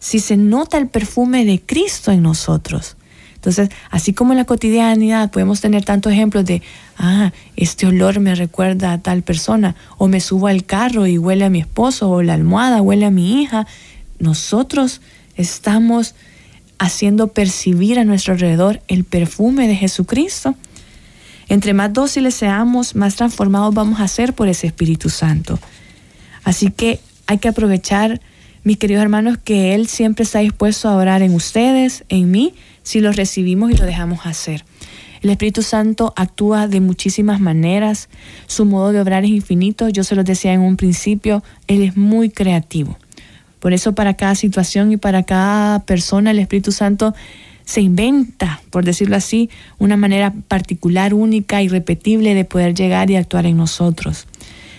[0.00, 2.96] si se nota el perfume de Cristo en nosotros.
[3.34, 6.62] Entonces, así como en la cotidianidad podemos tener tantos ejemplos de,
[6.96, 11.44] ah, este olor me recuerda a tal persona, o me subo al carro y huele
[11.44, 13.66] a mi esposo, o la almohada huele a mi hija,
[14.18, 15.02] nosotros
[15.36, 16.14] estamos
[16.78, 20.54] haciendo percibir a nuestro alrededor el perfume de Jesucristo.
[21.48, 25.58] Entre más dóciles seamos, más transformados vamos a ser por ese Espíritu Santo.
[26.42, 28.20] Así que hay que aprovechar,
[28.62, 33.00] mis queridos hermanos, que Él siempre está dispuesto a orar en ustedes, en mí, si
[33.00, 34.64] lo recibimos y lo dejamos hacer.
[35.22, 38.10] El Espíritu Santo actúa de muchísimas maneras,
[38.46, 41.96] su modo de obrar es infinito, yo se lo decía en un principio, Él es
[41.96, 42.98] muy creativo.
[43.58, 47.14] Por eso para cada situación y para cada persona el Espíritu Santo
[47.64, 53.46] se inventa, por decirlo así, una manera particular, única, irrepetible de poder llegar y actuar
[53.46, 54.26] en nosotros.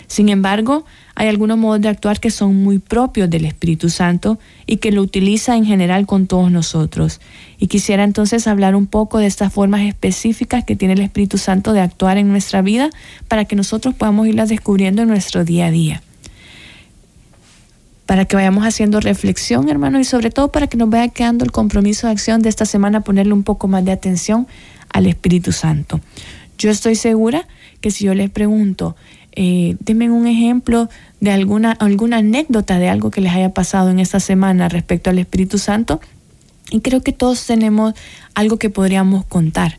[0.06, 0.84] Sin embargo,
[1.16, 5.02] hay algunos modos de actuar que son muy propios del Espíritu Santo y que lo
[5.02, 7.20] utiliza en general con todos nosotros.
[7.58, 11.72] Y quisiera entonces hablar un poco de estas formas específicas que tiene el Espíritu Santo
[11.72, 12.90] de actuar en nuestra vida
[13.28, 16.02] para que nosotros podamos irlas descubriendo en nuestro día a día.
[18.06, 21.52] Para que vayamos haciendo reflexión, hermano, y sobre todo para que nos vaya quedando el
[21.52, 24.46] compromiso de acción de esta semana, ponerle un poco más de atención
[24.92, 26.00] al Espíritu Santo.
[26.58, 27.46] Yo estoy segura
[27.80, 28.96] que si yo les pregunto,
[29.32, 30.88] eh, denme un ejemplo
[31.20, 35.18] de alguna, alguna anécdota de algo que les haya pasado en esta semana respecto al
[35.18, 36.00] Espíritu Santo.
[36.70, 37.94] Y creo que todos tenemos
[38.34, 39.78] algo que podríamos contar.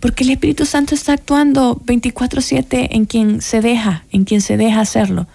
[0.00, 4.80] Porque el Espíritu Santo está actuando 24/7 en quien se deja, en quien se deja
[4.80, 5.26] hacerlo.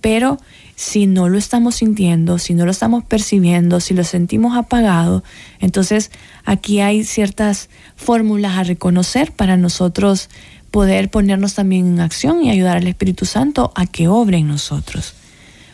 [0.00, 0.38] Pero
[0.78, 5.24] si no lo estamos sintiendo, si no lo estamos percibiendo, si lo sentimos apagado,
[5.58, 6.12] entonces
[6.44, 10.30] aquí hay ciertas fórmulas a reconocer para nosotros
[10.70, 15.14] poder ponernos también en acción y ayudar al Espíritu Santo a que obre en nosotros.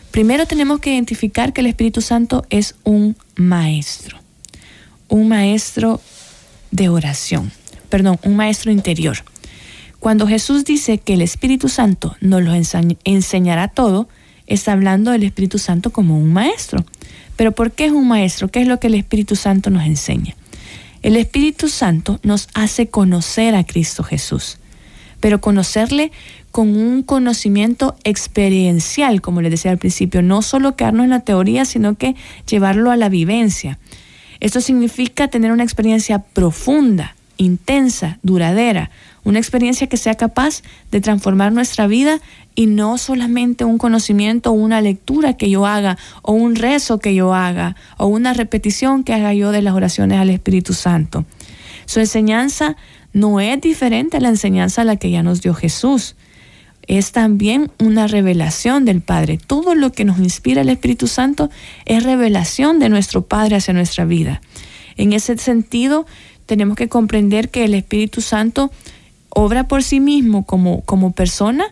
[0.09, 4.17] Primero tenemos que identificar que el Espíritu Santo es un maestro,
[5.07, 6.01] un maestro
[6.71, 7.51] de oración,
[7.89, 9.17] perdón, un maestro interior.
[9.99, 12.55] Cuando Jesús dice que el Espíritu Santo nos lo
[13.03, 14.09] enseñará todo,
[14.47, 16.85] está hablando del Espíritu Santo como un maestro.
[17.35, 18.47] Pero ¿por qué es un maestro?
[18.49, 20.35] ¿Qué es lo que el Espíritu Santo nos enseña?
[21.01, 24.57] El Espíritu Santo nos hace conocer a Cristo Jesús
[25.25, 26.11] pero conocerle
[26.51, 31.65] con un conocimiento experiencial, como les decía al principio, no solo quedarnos en la teoría,
[31.65, 32.15] sino que
[32.47, 33.79] llevarlo a la vivencia.
[34.39, 38.91] Esto significa tener una experiencia profunda, intensa, duradera,
[39.25, 40.61] una experiencia que sea capaz
[40.91, 42.21] de transformar nuestra vida
[42.53, 47.13] y no solamente un conocimiento o una lectura que yo haga o un rezo que
[47.13, 51.25] yo haga o una repetición que haga yo de las oraciones al Espíritu Santo.
[51.85, 52.77] Su enseñanza
[53.13, 56.15] no es diferente a la enseñanza a la que ya nos dio Jesús.
[56.87, 59.37] Es también una revelación del Padre.
[59.37, 61.49] Todo lo que nos inspira el Espíritu Santo
[61.85, 64.41] es revelación de nuestro Padre hacia nuestra vida.
[64.97, 66.05] En ese sentido,
[66.45, 68.71] tenemos que comprender que el Espíritu Santo
[69.35, 71.65] obra por sí mismo como, como persona,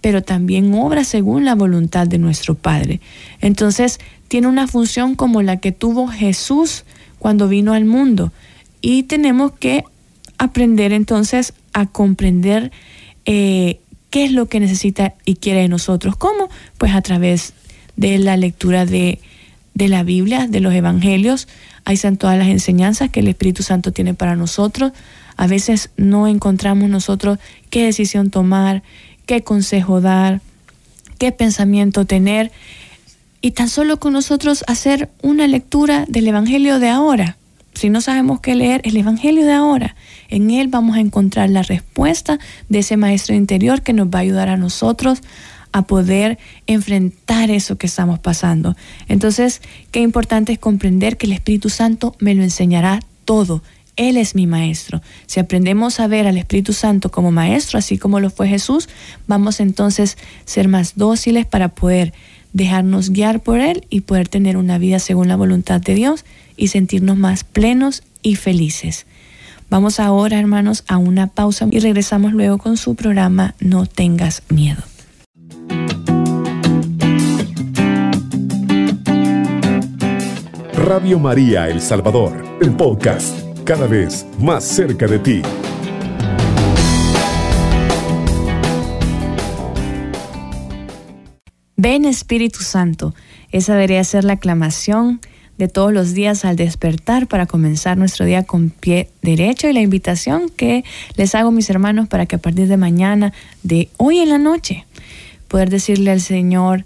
[0.00, 3.00] pero también obra según la voluntad de nuestro Padre.
[3.42, 6.84] Entonces, tiene una función como la que tuvo Jesús
[7.18, 8.32] cuando vino al mundo.
[8.80, 9.84] Y tenemos que
[10.38, 12.72] aprender entonces a comprender
[13.26, 16.16] eh, qué es lo que necesita y quiere de nosotros.
[16.16, 16.48] ¿Cómo?
[16.78, 17.52] Pues a través
[17.96, 19.18] de la lectura de,
[19.74, 21.48] de la Biblia, de los Evangelios.
[21.84, 24.92] Ahí están todas las enseñanzas que el Espíritu Santo tiene para nosotros.
[25.40, 27.38] A veces no encontramos nosotros
[27.70, 28.82] qué decisión tomar,
[29.24, 30.42] qué consejo dar,
[31.16, 32.52] qué pensamiento tener.
[33.40, 37.38] Y tan solo con nosotros hacer una lectura del Evangelio de ahora.
[37.72, 39.96] Si no sabemos qué leer, el Evangelio de ahora.
[40.28, 44.22] En Él vamos a encontrar la respuesta de ese maestro interior que nos va a
[44.22, 45.22] ayudar a nosotros
[45.72, 48.76] a poder enfrentar eso que estamos pasando.
[49.08, 53.62] Entonces, qué importante es comprender que el Espíritu Santo me lo enseñará todo.
[53.96, 55.00] Él es mi maestro.
[55.26, 58.88] Si aprendemos a ver al Espíritu Santo como maestro, así como lo fue Jesús,
[59.26, 62.12] vamos entonces a ser más dóciles para poder
[62.52, 66.24] dejarnos guiar por Él y poder tener una vida según la voluntad de Dios
[66.56, 69.06] y sentirnos más plenos y felices.
[69.70, 74.82] Vamos ahora, hermanos, a una pausa y regresamos luego con su programa No tengas miedo.
[80.90, 85.42] Radio María El Salvador, el podcast, cada vez más cerca de ti.
[91.76, 93.14] Ven Espíritu Santo,
[93.52, 95.20] esa debería ser la aclamación
[95.56, 99.82] de todos los días al despertar para comenzar nuestro día con pie derecho y la
[99.82, 100.82] invitación que
[101.14, 104.84] les hago mis hermanos para que a partir de mañana, de hoy en la noche,
[105.46, 106.84] poder decirle al Señor,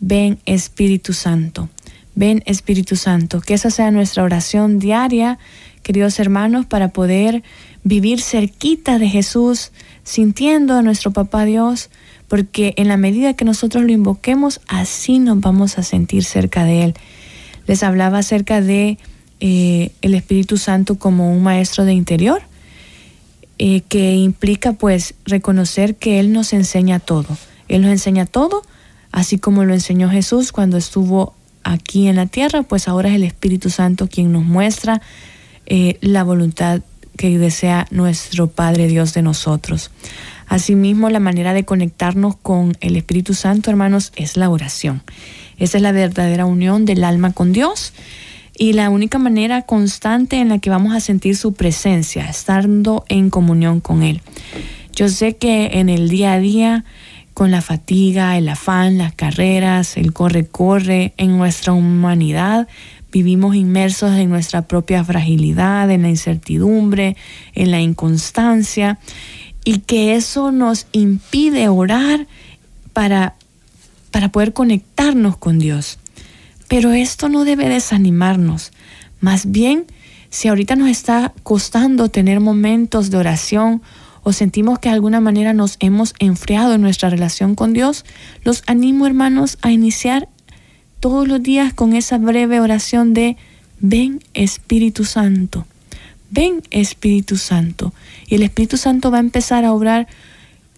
[0.00, 1.68] ven Espíritu Santo,
[2.16, 5.38] ven Espíritu Santo, que esa sea nuestra oración diaria,
[5.82, 7.42] queridos hermanos, para poder
[7.84, 9.72] vivir cerquita de Jesús,
[10.04, 11.90] sintiendo a nuestro Papá Dios,
[12.28, 16.84] porque en la medida que nosotros lo invoquemos, así nos vamos a sentir cerca de
[16.84, 16.94] Él
[17.66, 18.98] les hablaba acerca de
[19.40, 22.42] eh, el Espíritu Santo como un maestro de interior,
[23.58, 27.36] eh, que implica pues reconocer que Él nos enseña todo.
[27.68, 28.62] Él nos enseña todo,
[29.12, 31.34] así como lo enseñó Jesús cuando estuvo
[31.64, 35.00] aquí en la tierra, pues ahora es el Espíritu Santo quien nos muestra
[35.74, 36.82] eh, la voluntad
[37.16, 39.90] que desea nuestro Padre Dios de nosotros.
[40.46, 45.02] Asimismo, la manera de conectarnos con el Espíritu Santo, hermanos, es la oración.
[45.56, 47.94] Esa es la verdadera unión del alma con Dios
[48.54, 53.30] y la única manera constante en la que vamos a sentir su presencia, estando en
[53.30, 54.20] comunión con Él.
[54.94, 56.84] Yo sé que en el día a día
[57.32, 62.68] con la fatiga, el afán, las carreras, el corre-corre en nuestra humanidad.
[63.12, 67.16] Vivimos inmersos en nuestra propia fragilidad, en la incertidumbre,
[67.54, 68.98] en la inconstancia,
[69.64, 72.26] y que eso nos impide orar
[72.94, 73.34] para,
[74.10, 75.98] para poder conectarnos con Dios.
[76.68, 78.72] Pero esto no debe desanimarnos.
[79.20, 79.84] Más bien,
[80.30, 83.82] si ahorita nos está costando tener momentos de oración
[84.22, 88.06] o sentimos que de alguna manera nos hemos enfriado en nuestra relación con Dios,
[88.42, 90.30] los animo hermanos a iniciar
[91.02, 93.36] todos los días con esa breve oración de
[93.80, 95.66] ven Espíritu Santo,
[96.30, 97.92] ven Espíritu Santo.
[98.28, 100.06] Y el Espíritu Santo va a empezar a obrar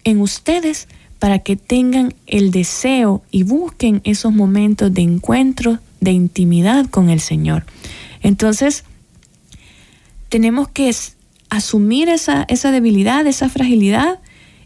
[0.03, 0.87] en ustedes
[1.19, 7.19] para que tengan el deseo y busquen esos momentos de encuentro, de intimidad con el
[7.19, 7.67] Señor.
[8.23, 8.83] Entonces,
[10.29, 10.91] tenemos que
[11.51, 14.17] asumir esa, esa debilidad, esa fragilidad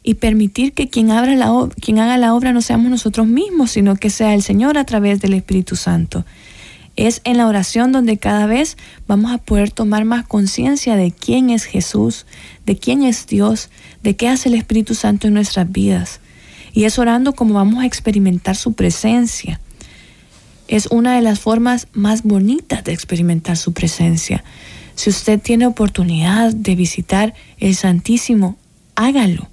[0.09, 4.41] y permitir que quien, haga la obra no seamos nosotros mismos, sino que sea el
[4.41, 6.25] Señor a través del Espíritu Santo.
[6.95, 8.75] Es en la oración donde cada vez
[9.07, 12.25] vamos a poder tomar más conciencia de quién es Jesús,
[12.65, 13.69] de quién es Dios,
[14.01, 16.21] de qué hace el Espíritu Santo en nuestras vidas.
[16.73, 19.61] Y es orando como vamos a experimentar su presencia.
[20.67, 24.43] Es una de las formas más bonitas de experimentar su presencia.
[24.95, 28.57] Si usted tiene oportunidad de visitar el Santísimo,
[28.95, 29.49] hágalo.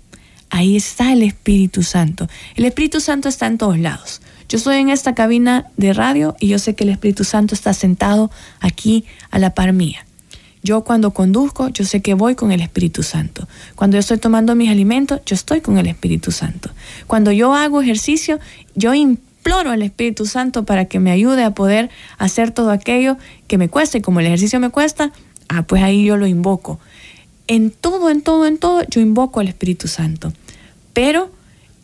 [0.51, 2.29] Ahí está el Espíritu Santo.
[2.55, 4.21] El Espíritu Santo está en todos lados.
[4.49, 7.75] Yo estoy en esta cabina de radio y yo sé que el Espíritu Santo está
[7.75, 8.31] sentado
[8.61, 10.07] aquí a la par mía.
[10.63, 13.47] Yo cuando conduzco, yo sé que voy con el Espíritu Santo.
[13.75, 16.71] Cuando yo estoy tomando mis alimentos, yo estoy con el Espíritu Santo.
[17.07, 18.41] Cuando yo hago ejercicio,
[18.75, 23.17] yo imploro al Espíritu Santo para que me ayude a poder hacer todo aquello
[23.47, 25.13] que me cuesta y como el ejercicio me cuesta,
[25.49, 26.81] ah, pues ahí yo lo invoco.
[27.47, 30.33] En todo, en todo, en todo, yo invoco al Espíritu Santo.
[30.93, 31.31] Pero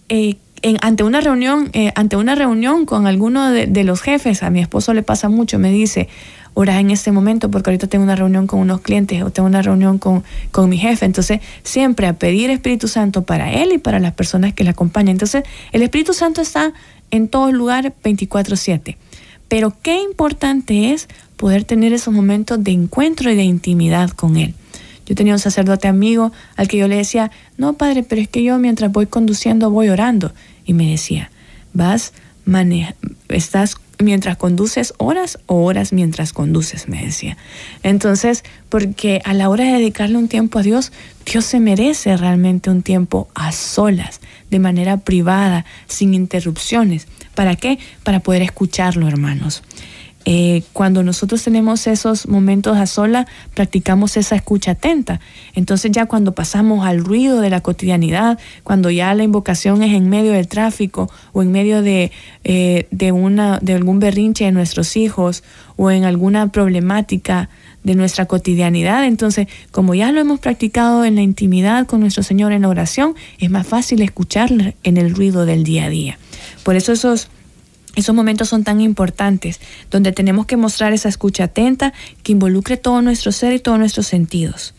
[0.09, 0.37] eh,
[0.81, 4.95] ante una reunión, eh, ante una reunión con alguno de, los jefes, a mi esposo
[4.95, 6.09] le pasa mucho, me dice,
[6.55, 9.63] ora en este momento porque ahorita tengo una reunión con unos clientes o tengo una
[9.63, 11.07] reunión con, con mi jefe.
[11.07, 15.11] Entonces, siempre a pedir Espíritu Santo para él y para las personas que le acompañan.
[15.11, 16.73] Entonces, el Espíritu Santo está
[17.11, 18.97] en todo lugar 24/7.
[19.49, 24.55] Pero qué importante es poder tener esos momentos de encuentro y de intimidad con Él.
[25.13, 28.43] Yo tenía un sacerdote amigo al que yo le decía, no, padre, pero es que
[28.43, 30.33] yo mientras voy conduciendo voy orando.
[30.65, 31.31] Y me decía,
[31.75, 32.15] vas,
[32.47, 32.95] maneja,
[33.29, 37.37] estás mientras conduces horas o horas mientras conduces, me decía.
[37.83, 40.93] Entonces, porque a la hora de dedicarle un tiempo a Dios,
[41.31, 47.07] Dios se merece realmente un tiempo a solas, de manera privada, sin interrupciones.
[47.35, 47.79] ¿Para qué?
[48.03, 49.63] Para poder escucharlo, hermanos.
[50.25, 55.21] Eh, cuando nosotros tenemos esos momentos a sola, practicamos esa escucha atenta.
[55.55, 60.09] Entonces ya cuando pasamos al ruido de la cotidianidad, cuando ya la invocación es en
[60.09, 62.13] medio del tráfico o en medio de,
[62.45, 65.43] eh, de, una, de algún berrinche de nuestros hijos
[65.77, 67.49] o en alguna problemática
[67.83, 72.53] de nuestra cotidianidad, entonces como ya lo hemos practicado en la intimidad con nuestro Señor
[72.53, 76.19] en la oración, es más fácil escucharle en el ruido del día a día.
[76.63, 77.29] Por eso esos
[77.95, 83.03] esos momentos son tan importantes, donde tenemos que mostrar esa escucha atenta que involucre todo
[83.03, 84.75] nuestro ser y todos nuestros sentidos.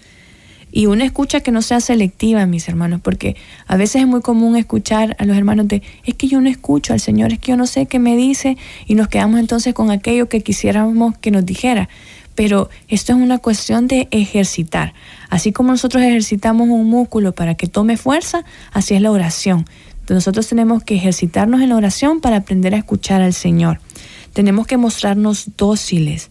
[0.76, 3.36] Y una escucha que no sea selectiva, mis hermanos, porque
[3.68, 6.94] a veces es muy común escuchar a los hermanos de, es que yo no escucho
[6.94, 8.58] al Señor, es que yo no sé qué me dice,
[8.88, 11.90] y nos quedamos entonces con aquello que quisiéramos que nos dijera.
[12.34, 14.96] Pero esto es una cuestión de ejercitar.
[15.30, 19.66] Así como nosotros ejercitamos un músculo para que tome fuerza, así es la oración
[20.10, 23.80] nosotros tenemos que ejercitarnos en la oración para aprender a escuchar al Señor.
[24.34, 26.30] Tenemos que mostrarnos dóciles,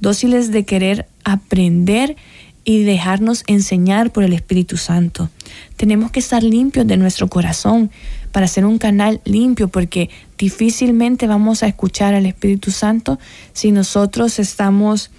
[0.00, 2.16] dóciles de querer aprender
[2.64, 5.30] y dejarnos enseñar por el Espíritu Santo.
[5.76, 7.90] Tenemos que estar limpios de nuestro corazón
[8.30, 13.18] para ser un canal limpio, porque difícilmente vamos a escuchar al Espíritu Santo
[13.52, 15.10] si nosotros estamos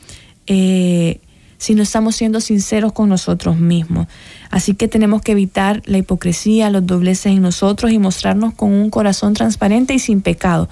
[0.47, 1.19] eh,
[1.63, 4.07] si no estamos siendo sinceros con nosotros mismos.
[4.49, 8.89] Así que tenemos que evitar la hipocresía, los dobleces en nosotros y mostrarnos con un
[8.89, 10.67] corazón transparente y sin pecado.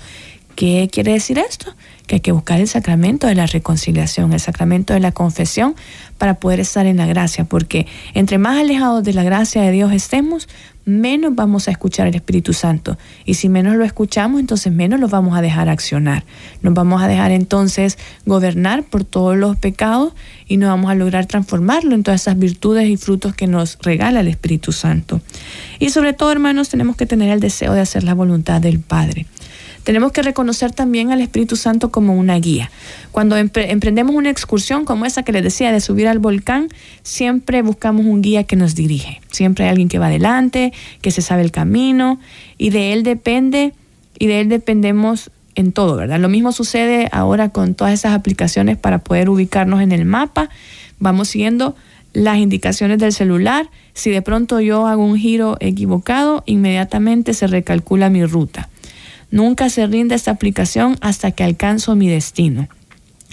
[0.57, 1.73] ¿Qué quiere decir esto?
[2.11, 5.75] Que hay que buscar el sacramento de la reconciliación, el sacramento de la confesión
[6.17, 9.93] para poder estar en la gracia, porque entre más alejados de la gracia de Dios
[9.93, 10.49] estemos,
[10.83, 12.97] menos vamos a escuchar el Espíritu Santo.
[13.23, 16.25] Y si menos lo escuchamos, entonces menos lo vamos a dejar accionar.
[16.61, 20.11] Nos vamos a dejar entonces gobernar por todos los pecados
[20.49, 24.19] y no vamos a lograr transformarlo en todas esas virtudes y frutos que nos regala
[24.19, 25.21] el Espíritu Santo.
[25.79, 29.27] Y sobre todo, hermanos, tenemos que tener el deseo de hacer la voluntad del Padre.
[29.83, 32.71] Tenemos que reconocer también al Espíritu Santo como una guía.
[33.11, 36.69] Cuando emprendemos una excursión como esa que les decía de subir al volcán,
[37.03, 39.21] siempre buscamos un guía que nos dirige.
[39.31, 42.19] Siempre hay alguien que va adelante, que se sabe el camino
[42.57, 43.73] y de él depende
[44.19, 46.19] y de él dependemos en todo, ¿verdad?
[46.19, 50.49] Lo mismo sucede ahora con todas esas aplicaciones para poder ubicarnos en el mapa.
[50.99, 51.75] Vamos siguiendo
[52.13, 53.69] las indicaciones del celular.
[53.93, 58.69] Si de pronto yo hago un giro equivocado, inmediatamente se recalcula mi ruta.
[59.31, 62.67] Nunca se rinde esta aplicación hasta que alcanzo mi destino.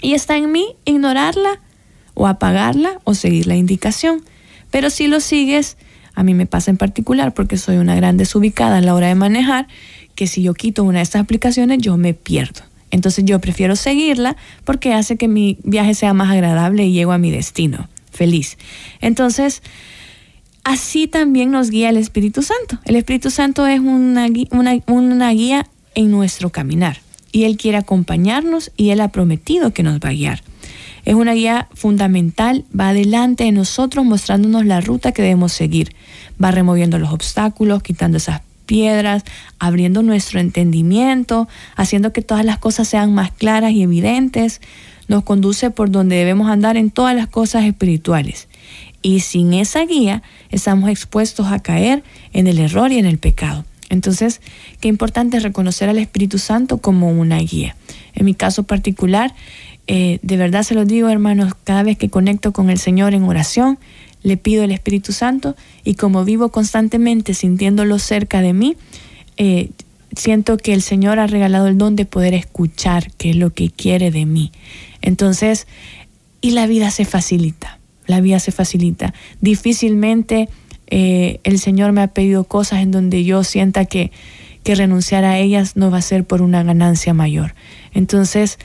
[0.01, 1.59] Y está en mí ignorarla
[2.13, 4.23] o apagarla o seguir la indicación.
[4.71, 5.77] Pero si lo sigues,
[6.15, 9.15] a mí me pasa en particular porque soy una gran desubicada a la hora de
[9.15, 9.67] manejar,
[10.15, 12.61] que si yo quito una de estas aplicaciones yo me pierdo.
[12.91, 17.17] Entonces yo prefiero seguirla porque hace que mi viaje sea más agradable y llego a
[17.17, 18.57] mi destino feliz.
[18.99, 19.61] Entonces,
[20.63, 22.79] así también nos guía el Espíritu Santo.
[22.83, 24.27] El Espíritu Santo es una,
[24.87, 25.67] una, guía
[25.99, 30.13] en nuestro caminar y Él quiere acompañarnos y Él ha prometido que nos va a
[30.13, 30.41] guiar.
[31.03, 35.93] Es una guía fundamental, va adelante de nosotros mostrándonos la ruta que debemos seguir.
[36.41, 39.23] Va removiendo los obstáculos, quitando esas piedras,
[39.59, 44.61] abriendo nuestro entendimiento, haciendo que todas las cosas sean más claras y evidentes.
[45.09, 48.47] Nos conduce por donde debemos andar en todas las cosas espirituales.
[49.01, 53.65] Y sin esa guía estamos expuestos a caer en el error y en el pecado.
[53.89, 54.41] Entonces,
[54.79, 57.75] qué importante es reconocer al Espíritu Santo como una guía.
[58.13, 59.33] En mi caso particular,
[59.87, 63.23] eh, de verdad se lo digo, hermanos, cada vez que conecto con el Señor en
[63.23, 63.79] oración,
[64.21, 68.75] le pido el Espíritu Santo y como vivo constantemente sintiéndolo cerca de mí,
[69.37, 69.71] eh,
[70.15, 73.69] siento que el Señor ha regalado el don de poder escuchar qué es lo que
[73.69, 74.51] quiere de mí.
[75.01, 75.67] Entonces,
[76.41, 79.13] y la vida se facilita, la vida se facilita.
[79.41, 80.49] Difícilmente
[80.89, 84.11] eh, el Señor me ha pedido cosas en donde yo sienta que,
[84.63, 87.55] que renunciar a ellas no va a ser por una ganancia mayor.
[87.93, 88.59] Entonces,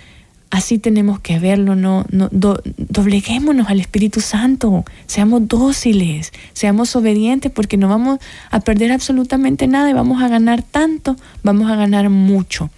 [0.54, 7.76] Así tenemos que verlo, no, no dobleguémonos al Espíritu Santo, seamos dóciles, seamos obedientes porque
[7.76, 8.20] no vamos
[8.52, 12.70] a perder absolutamente nada y vamos a ganar tanto, vamos a ganar mucho.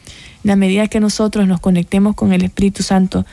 [0.42, 3.26] En la medida que nosotros nos conectemos con el Espíritu Santo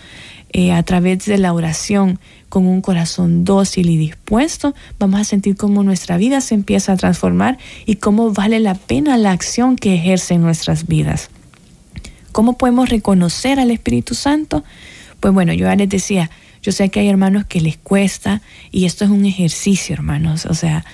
[0.53, 5.55] eh, a través de la oración, con un corazón dócil y dispuesto, vamos a sentir
[5.55, 9.95] cómo nuestra vida se empieza a transformar y cómo vale la pena la acción que
[9.95, 11.31] ejerce en nuestras vidas.
[12.31, 14.63] ¿Cómo podemos reconocer al Espíritu Santo?
[15.19, 16.29] Pues bueno, yo ya les decía,
[16.61, 18.41] yo sé que hay hermanos que les cuesta
[18.71, 20.45] y esto es un ejercicio, hermanos.
[20.45, 20.85] O sea,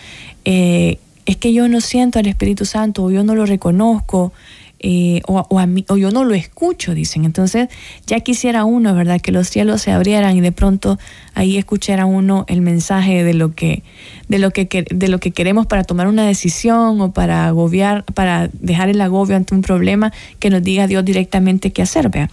[0.46, 4.34] eh, es que yo no siento al Espíritu Santo o yo no lo reconozco
[4.82, 7.26] eh, o, a mí, o yo no lo escucho, dicen.
[7.26, 7.68] Entonces,
[8.08, 9.20] ya quisiera uno, ¿verdad?
[9.20, 10.98] Que los cielos se abrieran y de pronto
[11.34, 13.84] ahí escuchara uno el mensaje de lo que,
[14.30, 18.50] de lo que, de lo que queremos para tomar una decisión o para agobiar, para
[18.54, 22.30] dejar el agobio ante un problema, que nos diga Dios directamente qué hacer, vea.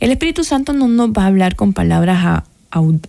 [0.00, 2.44] El Espíritu Santo no nos va a hablar con palabras a,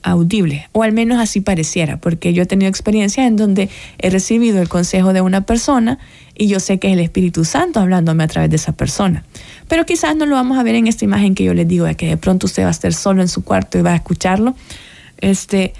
[0.03, 4.61] audible, o al menos así pareciera, porque yo he tenido experiencias en donde he recibido
[4.61, 5.99] el consejo de una persona
[6.39, 9.25] y yo sé que es el Espíritu Santo hablándome a través de esa persona.
[9.67, 11.95] Pero quizás no lo vamos a ver en esta imagen que yo les digo, de
[11.95, 14.55] que de pronto usted va a estar solo en su cuarto y va a escucharlo,
[15.19, 15.73] este,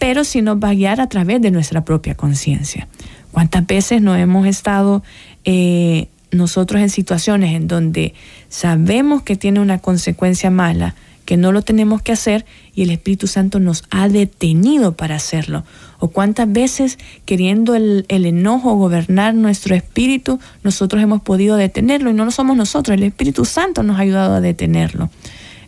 [0.00, 2.88] pero sí nos va a guiar a través de nuestra propia conciencia.
[3.30, 5.04] ¿Cuántas veces no hemos estado
[5.44, 8.12] eh, nosotros en situaciones en donde
[8.48, 12.44] sabemos que tiene una consecuencia mala, que no lo tenemos que hacer
[12.74, 15.62] y el Espíritu Santo nos ha detenido para hacerlo.
[16.00, 22.24] O cuántas veces queriendo el, enojo gobernar nuestro espíritu, nosotros hemos podido detenerlo y no
[22.24, 25.10] lo somos nosotros, el Espíritu Santo nos ha ayudado a detenerlo.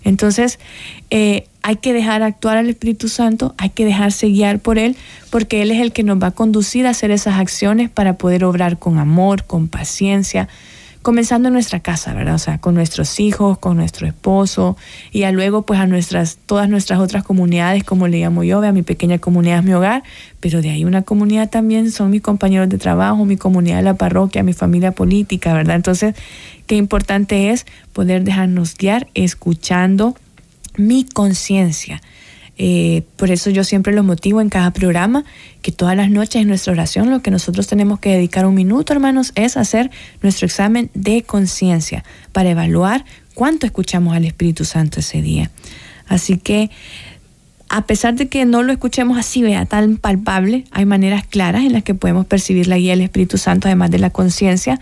[0.04, 0.58] Entonces,
[1.10, 4.96] eh, hay que dejar actuar al Espíritu Santo, hay que dejarse guiar por Él,
[5.30, 8.44] porque Él es el que nos va a conducir a hacer esas acciones para poder
[8.44, 10.48] obrar con amor, con paciencia,
[11.02, 12.36] comenzando en nuestra casa, ¿verdad?
[12.36, 14.76] O sea, con nuestros hijos, con nuestro esposo
[15.10, 18.72] y ya luego pues a nuestras, todas nuestras otras comunidades, como le llamo yo, a
[18.72, 20.02] mi pequeña comunidad es mi hogar,
[20.40, 23.94] pero de ahí una comunidad también son mis compañeros de trabajo, mi comunidad de la
[23.94, 25.76] parroquia, mi familia política, ¿verdad?
[25.76, 26.14] Entonces,
[26.66, 30.16] qué importante es poder dejarnos guiar escuchando
[30.76, 32.00] mi conciencia
[32.58, 35.24] eh, por eso yo siempre lo motivo en cada programa,
[35.62, 38.92] que todas las noches en nuestra oración lo que nosotros tenemos que dedicar un minuto,
[38.92, 39.90] hermanos, es hacer
[40.22, 45.50] nuestro examen de conciencia para evaluar cuánto escuchamos al Espíritu Santo ese día.
[46.06, 46.70] Así que
[47.74, 51.72] a pesar de que no lo escuchemos así, vea, tan palpable, hay maneras claras en
[51.72, 54.78] las que podemos percibir la guía del Espíritu Santo, además de la conciencia,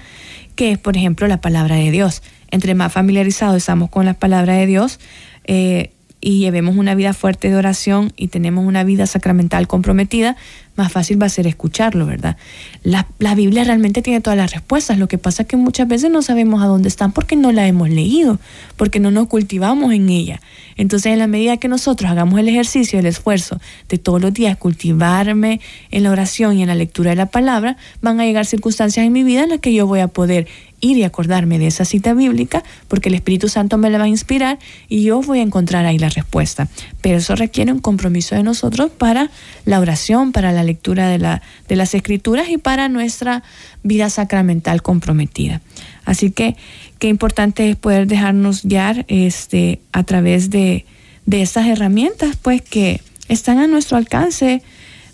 [0.56, 2.20] que es, por ejemplo, la palabra de Dios.
[2.50, 4.98] Entre más familiarizados estamos con la palabra de Dios,
[5.44, 10.36] eh, y llevemos una vida fuerte de oración y tenemos una vida sacramental comprometida,
[10.76, 12.36] más fácil va a ser escucharlo, ¿verdad?
[12.82, 16.10] La, la, Biblia realmente tiene todas las respuestas, lo que pasa es que muchas veces
[16.10, 18.38] no sabemos a dónde están porque no la hemos leído,
[18.76, 20.40] porque no nos cultivamos en ella.
[20.76, 24.56] Entonces, en la medida que nosotros hagamos el ejercicio, el esfuerzo de todos los días
[24.56, 25.60] cultivarme
[25.90, 29.12] en la oración y en la lectura de la palabra, van a llegar circunstancias en
[29.12, 30.46] mi vida en las que yo voy a poder
[30.80, 34.08] ir y acordarme de esa cita bíblica, porque el Espíritu Santo me la va a
[34.08, 34.58] inspirar
[34.88, 36.68] y yo voy a encontrar ahí la respuesta.
[37.00, 39.30] Pero eso requiere un compromiso de nosotros para
[39.64, 43.42] la oración, para la lectura de, la, de las Escrituras y para nuestra
[43.82, 45.60] vida sacramental comprometida.
[46.04, 46.56] Así que
[46.98, 50.86] qué importante es poder dejarnos guiar este, a través de,
[51.26, 54.62] de estas herramientas, pues que están a nuestro alcance,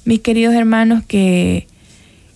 [0.04, 1.66] mis queridos hermanos, que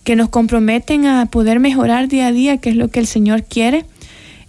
[0.04, 3.44] que nos comprometen a poder mejorar día a día, que es lo que el Señor
[3.44, 3.84] quiere,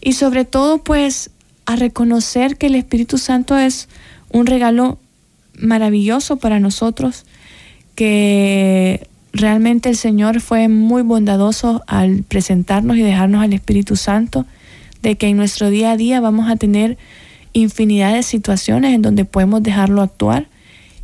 [0.01, 1.29] y sobre todo pues
[1.65, 3.87] a reconocer que el Espíritu Santo es
[4.31, 4.97] un regalo
[5.57, 7.25] maravilloso para nosotros,
[7.95, 14.45] que realmente el Señor fue muy bondadoso al presentarnos y dejarnos al Espíritu Santo,
[15.01, 16.97] de que en nuestro día a día vamos a tener
[17.53, 20.47] infinidad de situaciones en donde podemos dejarlo actuar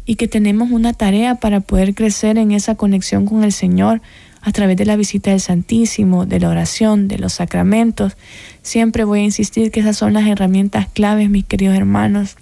[0.05, 4.01] y que tenemos una tarea para poder crecer en esa conexión con el Señor,
[4.47, 8.13] a través de la visita del Santísimo, de la oración, de los sacramentos.
[8.61, 12.37] Siempre voy a insistir que esas son las herramientas claves, mis queridos hermanos,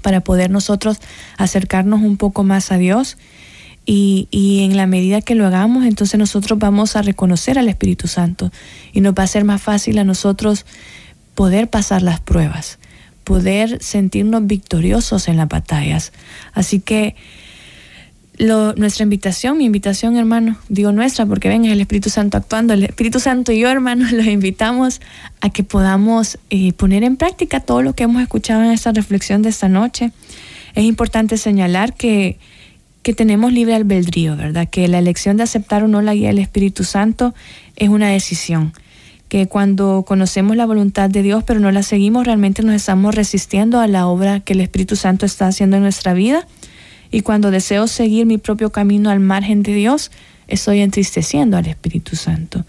[0.00, 1.00] para poder nosotros
[1.36, 3.18] acercarnos un poco más a Dios.
[3.84, 8.08] Y, y, en la medida que lo hagamos, entonces nosotros vamos a reconocer al Espíritu
[8.08, 8.50] Santo
[8.94, 10.64] y nos va a ser más fácil a nosotros
[11.34, 12.78] poder pasar las pruebas,
[13.22, 16.14] poder sentirnos victoriosos en las batallas.
[16.54, 17.16] Así que
[18.38, 22.82] nuestra invitación, mi invitación, hermano, digo nuestra porque ven, es el Espíritu Santo actuando, el
[22.82, 25.00] Espíritu Santo y yo, hermanos, los invitamos
[25.40, 29.42] a que podamos eh, poner en práctica todo lo que hemos escuchado en esta reflexión
[29.42, 30.10] de esta noche.
[30.74, 32.38] Es importante señalar que,
[33.02, 34.68] que tenemos libre albedrío, ¿verdad?
[34.68, 37.34] Que la elección de aceptar o no la guía del Espíritu Santo
[37.76, 38.72] es una decisión.
[39.28, 43.80] Que cuando conocemos la voluntad de Dios pero no la seguimos, realmente nos estamos resistiendo
[43.80, 46.46] a la obra que el Espíritu Santo está haciendo en nuestra vida
[47.10, 50.10] y cuando deseo seguir mi propio camino al margen de Dios,
[50.48, 52.64] estoy entristeciendo al Espíritu Santo.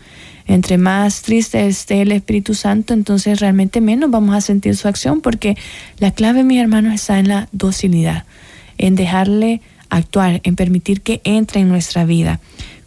[0.48, 5.22] Entre más triste esté el Espíritu Santo, entonces realmente menos vamos a sentir su acción,
[5.22, 5.58] porque
[6.00, 8.26] la clave, mis hermanos, está en la docilidad,
[8.78, 12.40] en dejarle actuar, en permitir que entre en nuestra vida,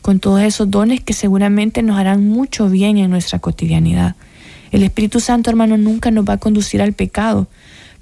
[0.02, 4.14] con todos esos dones que seguramente nos harán mucho bien en nuestra cotidianidad.
[4.70, 7.48] El Espíritu Santo, hermano, nunca nos va a conducir al pecado.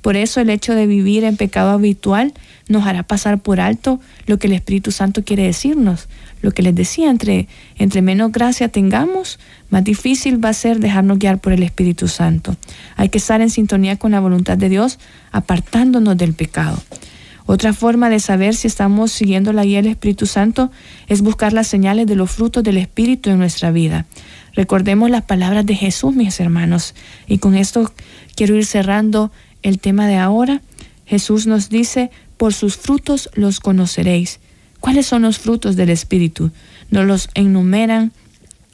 [0.07, 2.33] Por eso el hecho de vivir en pecado habitual
[2.69, 6.07] nos hará pasar por alto lo que el Espíritu Santo quiere decirnos.
[6.43, 11.19] Lo que les decía, entre, entre menos gracia tengamos, más difícil va a ser dejarnos
[11.19, 12.57] guiar por el Espíritu Santo.
[12.95, 15.01] Hay que estar en sintonía con la voluntad de Dios,
[15.33, 16.81] apartándonos del pecado.
[17.47, 20.71] Otra forma de saber si estamos siguiendo la guía del Espíritu Santo
[21.09, 24.07] es buscar las señales de los frutos del Espíritu en nuestra vida.
[24.55, 26.95] Recordemos las palabras de Jesús, mis hermanos.
[27.27, 27.93] Y con esto
[28.37, 29.33] quiero ir cerrando
[29.63, 30.63] el tema de ahora.
[31.05, 34.41] Jesús nos dice, por sus frutos los conoceréis.
[34.81, 36.51] ¿Cuáles son los frutos del Espíritu?
[36.91, 38.13] Nos los enumeran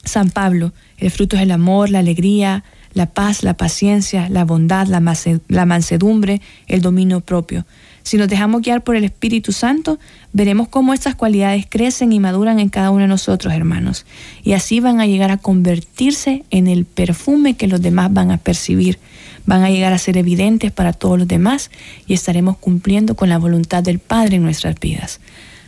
[0.05, 0.73] San Pablo.
[0.99, 2.65] El fruto es el amor, la alegría,
[2.95, 5.01] la paz, la paciencia, la bondad, la,
[5.67, 7.65] mansedumbre, el dominio propio.
[8.03, 9.99] Si nos dejamos guiar por el Espíritu Santo,
[10.33, 14.07] veremos cómo estas cualidades crecen y maduran en cada uno de nosotros, hermanos.
[14.43, 18.39] Y así van a llegar a convertirse en el perfume que los demás van a
[18.39, 18.99] percibir
[19.47, 21.71] van a llegar a ser evidentes para todos los demás
[22.07, 25.21] y estaremos cumpliendo con la voluntad del Padre en nuestras vidas.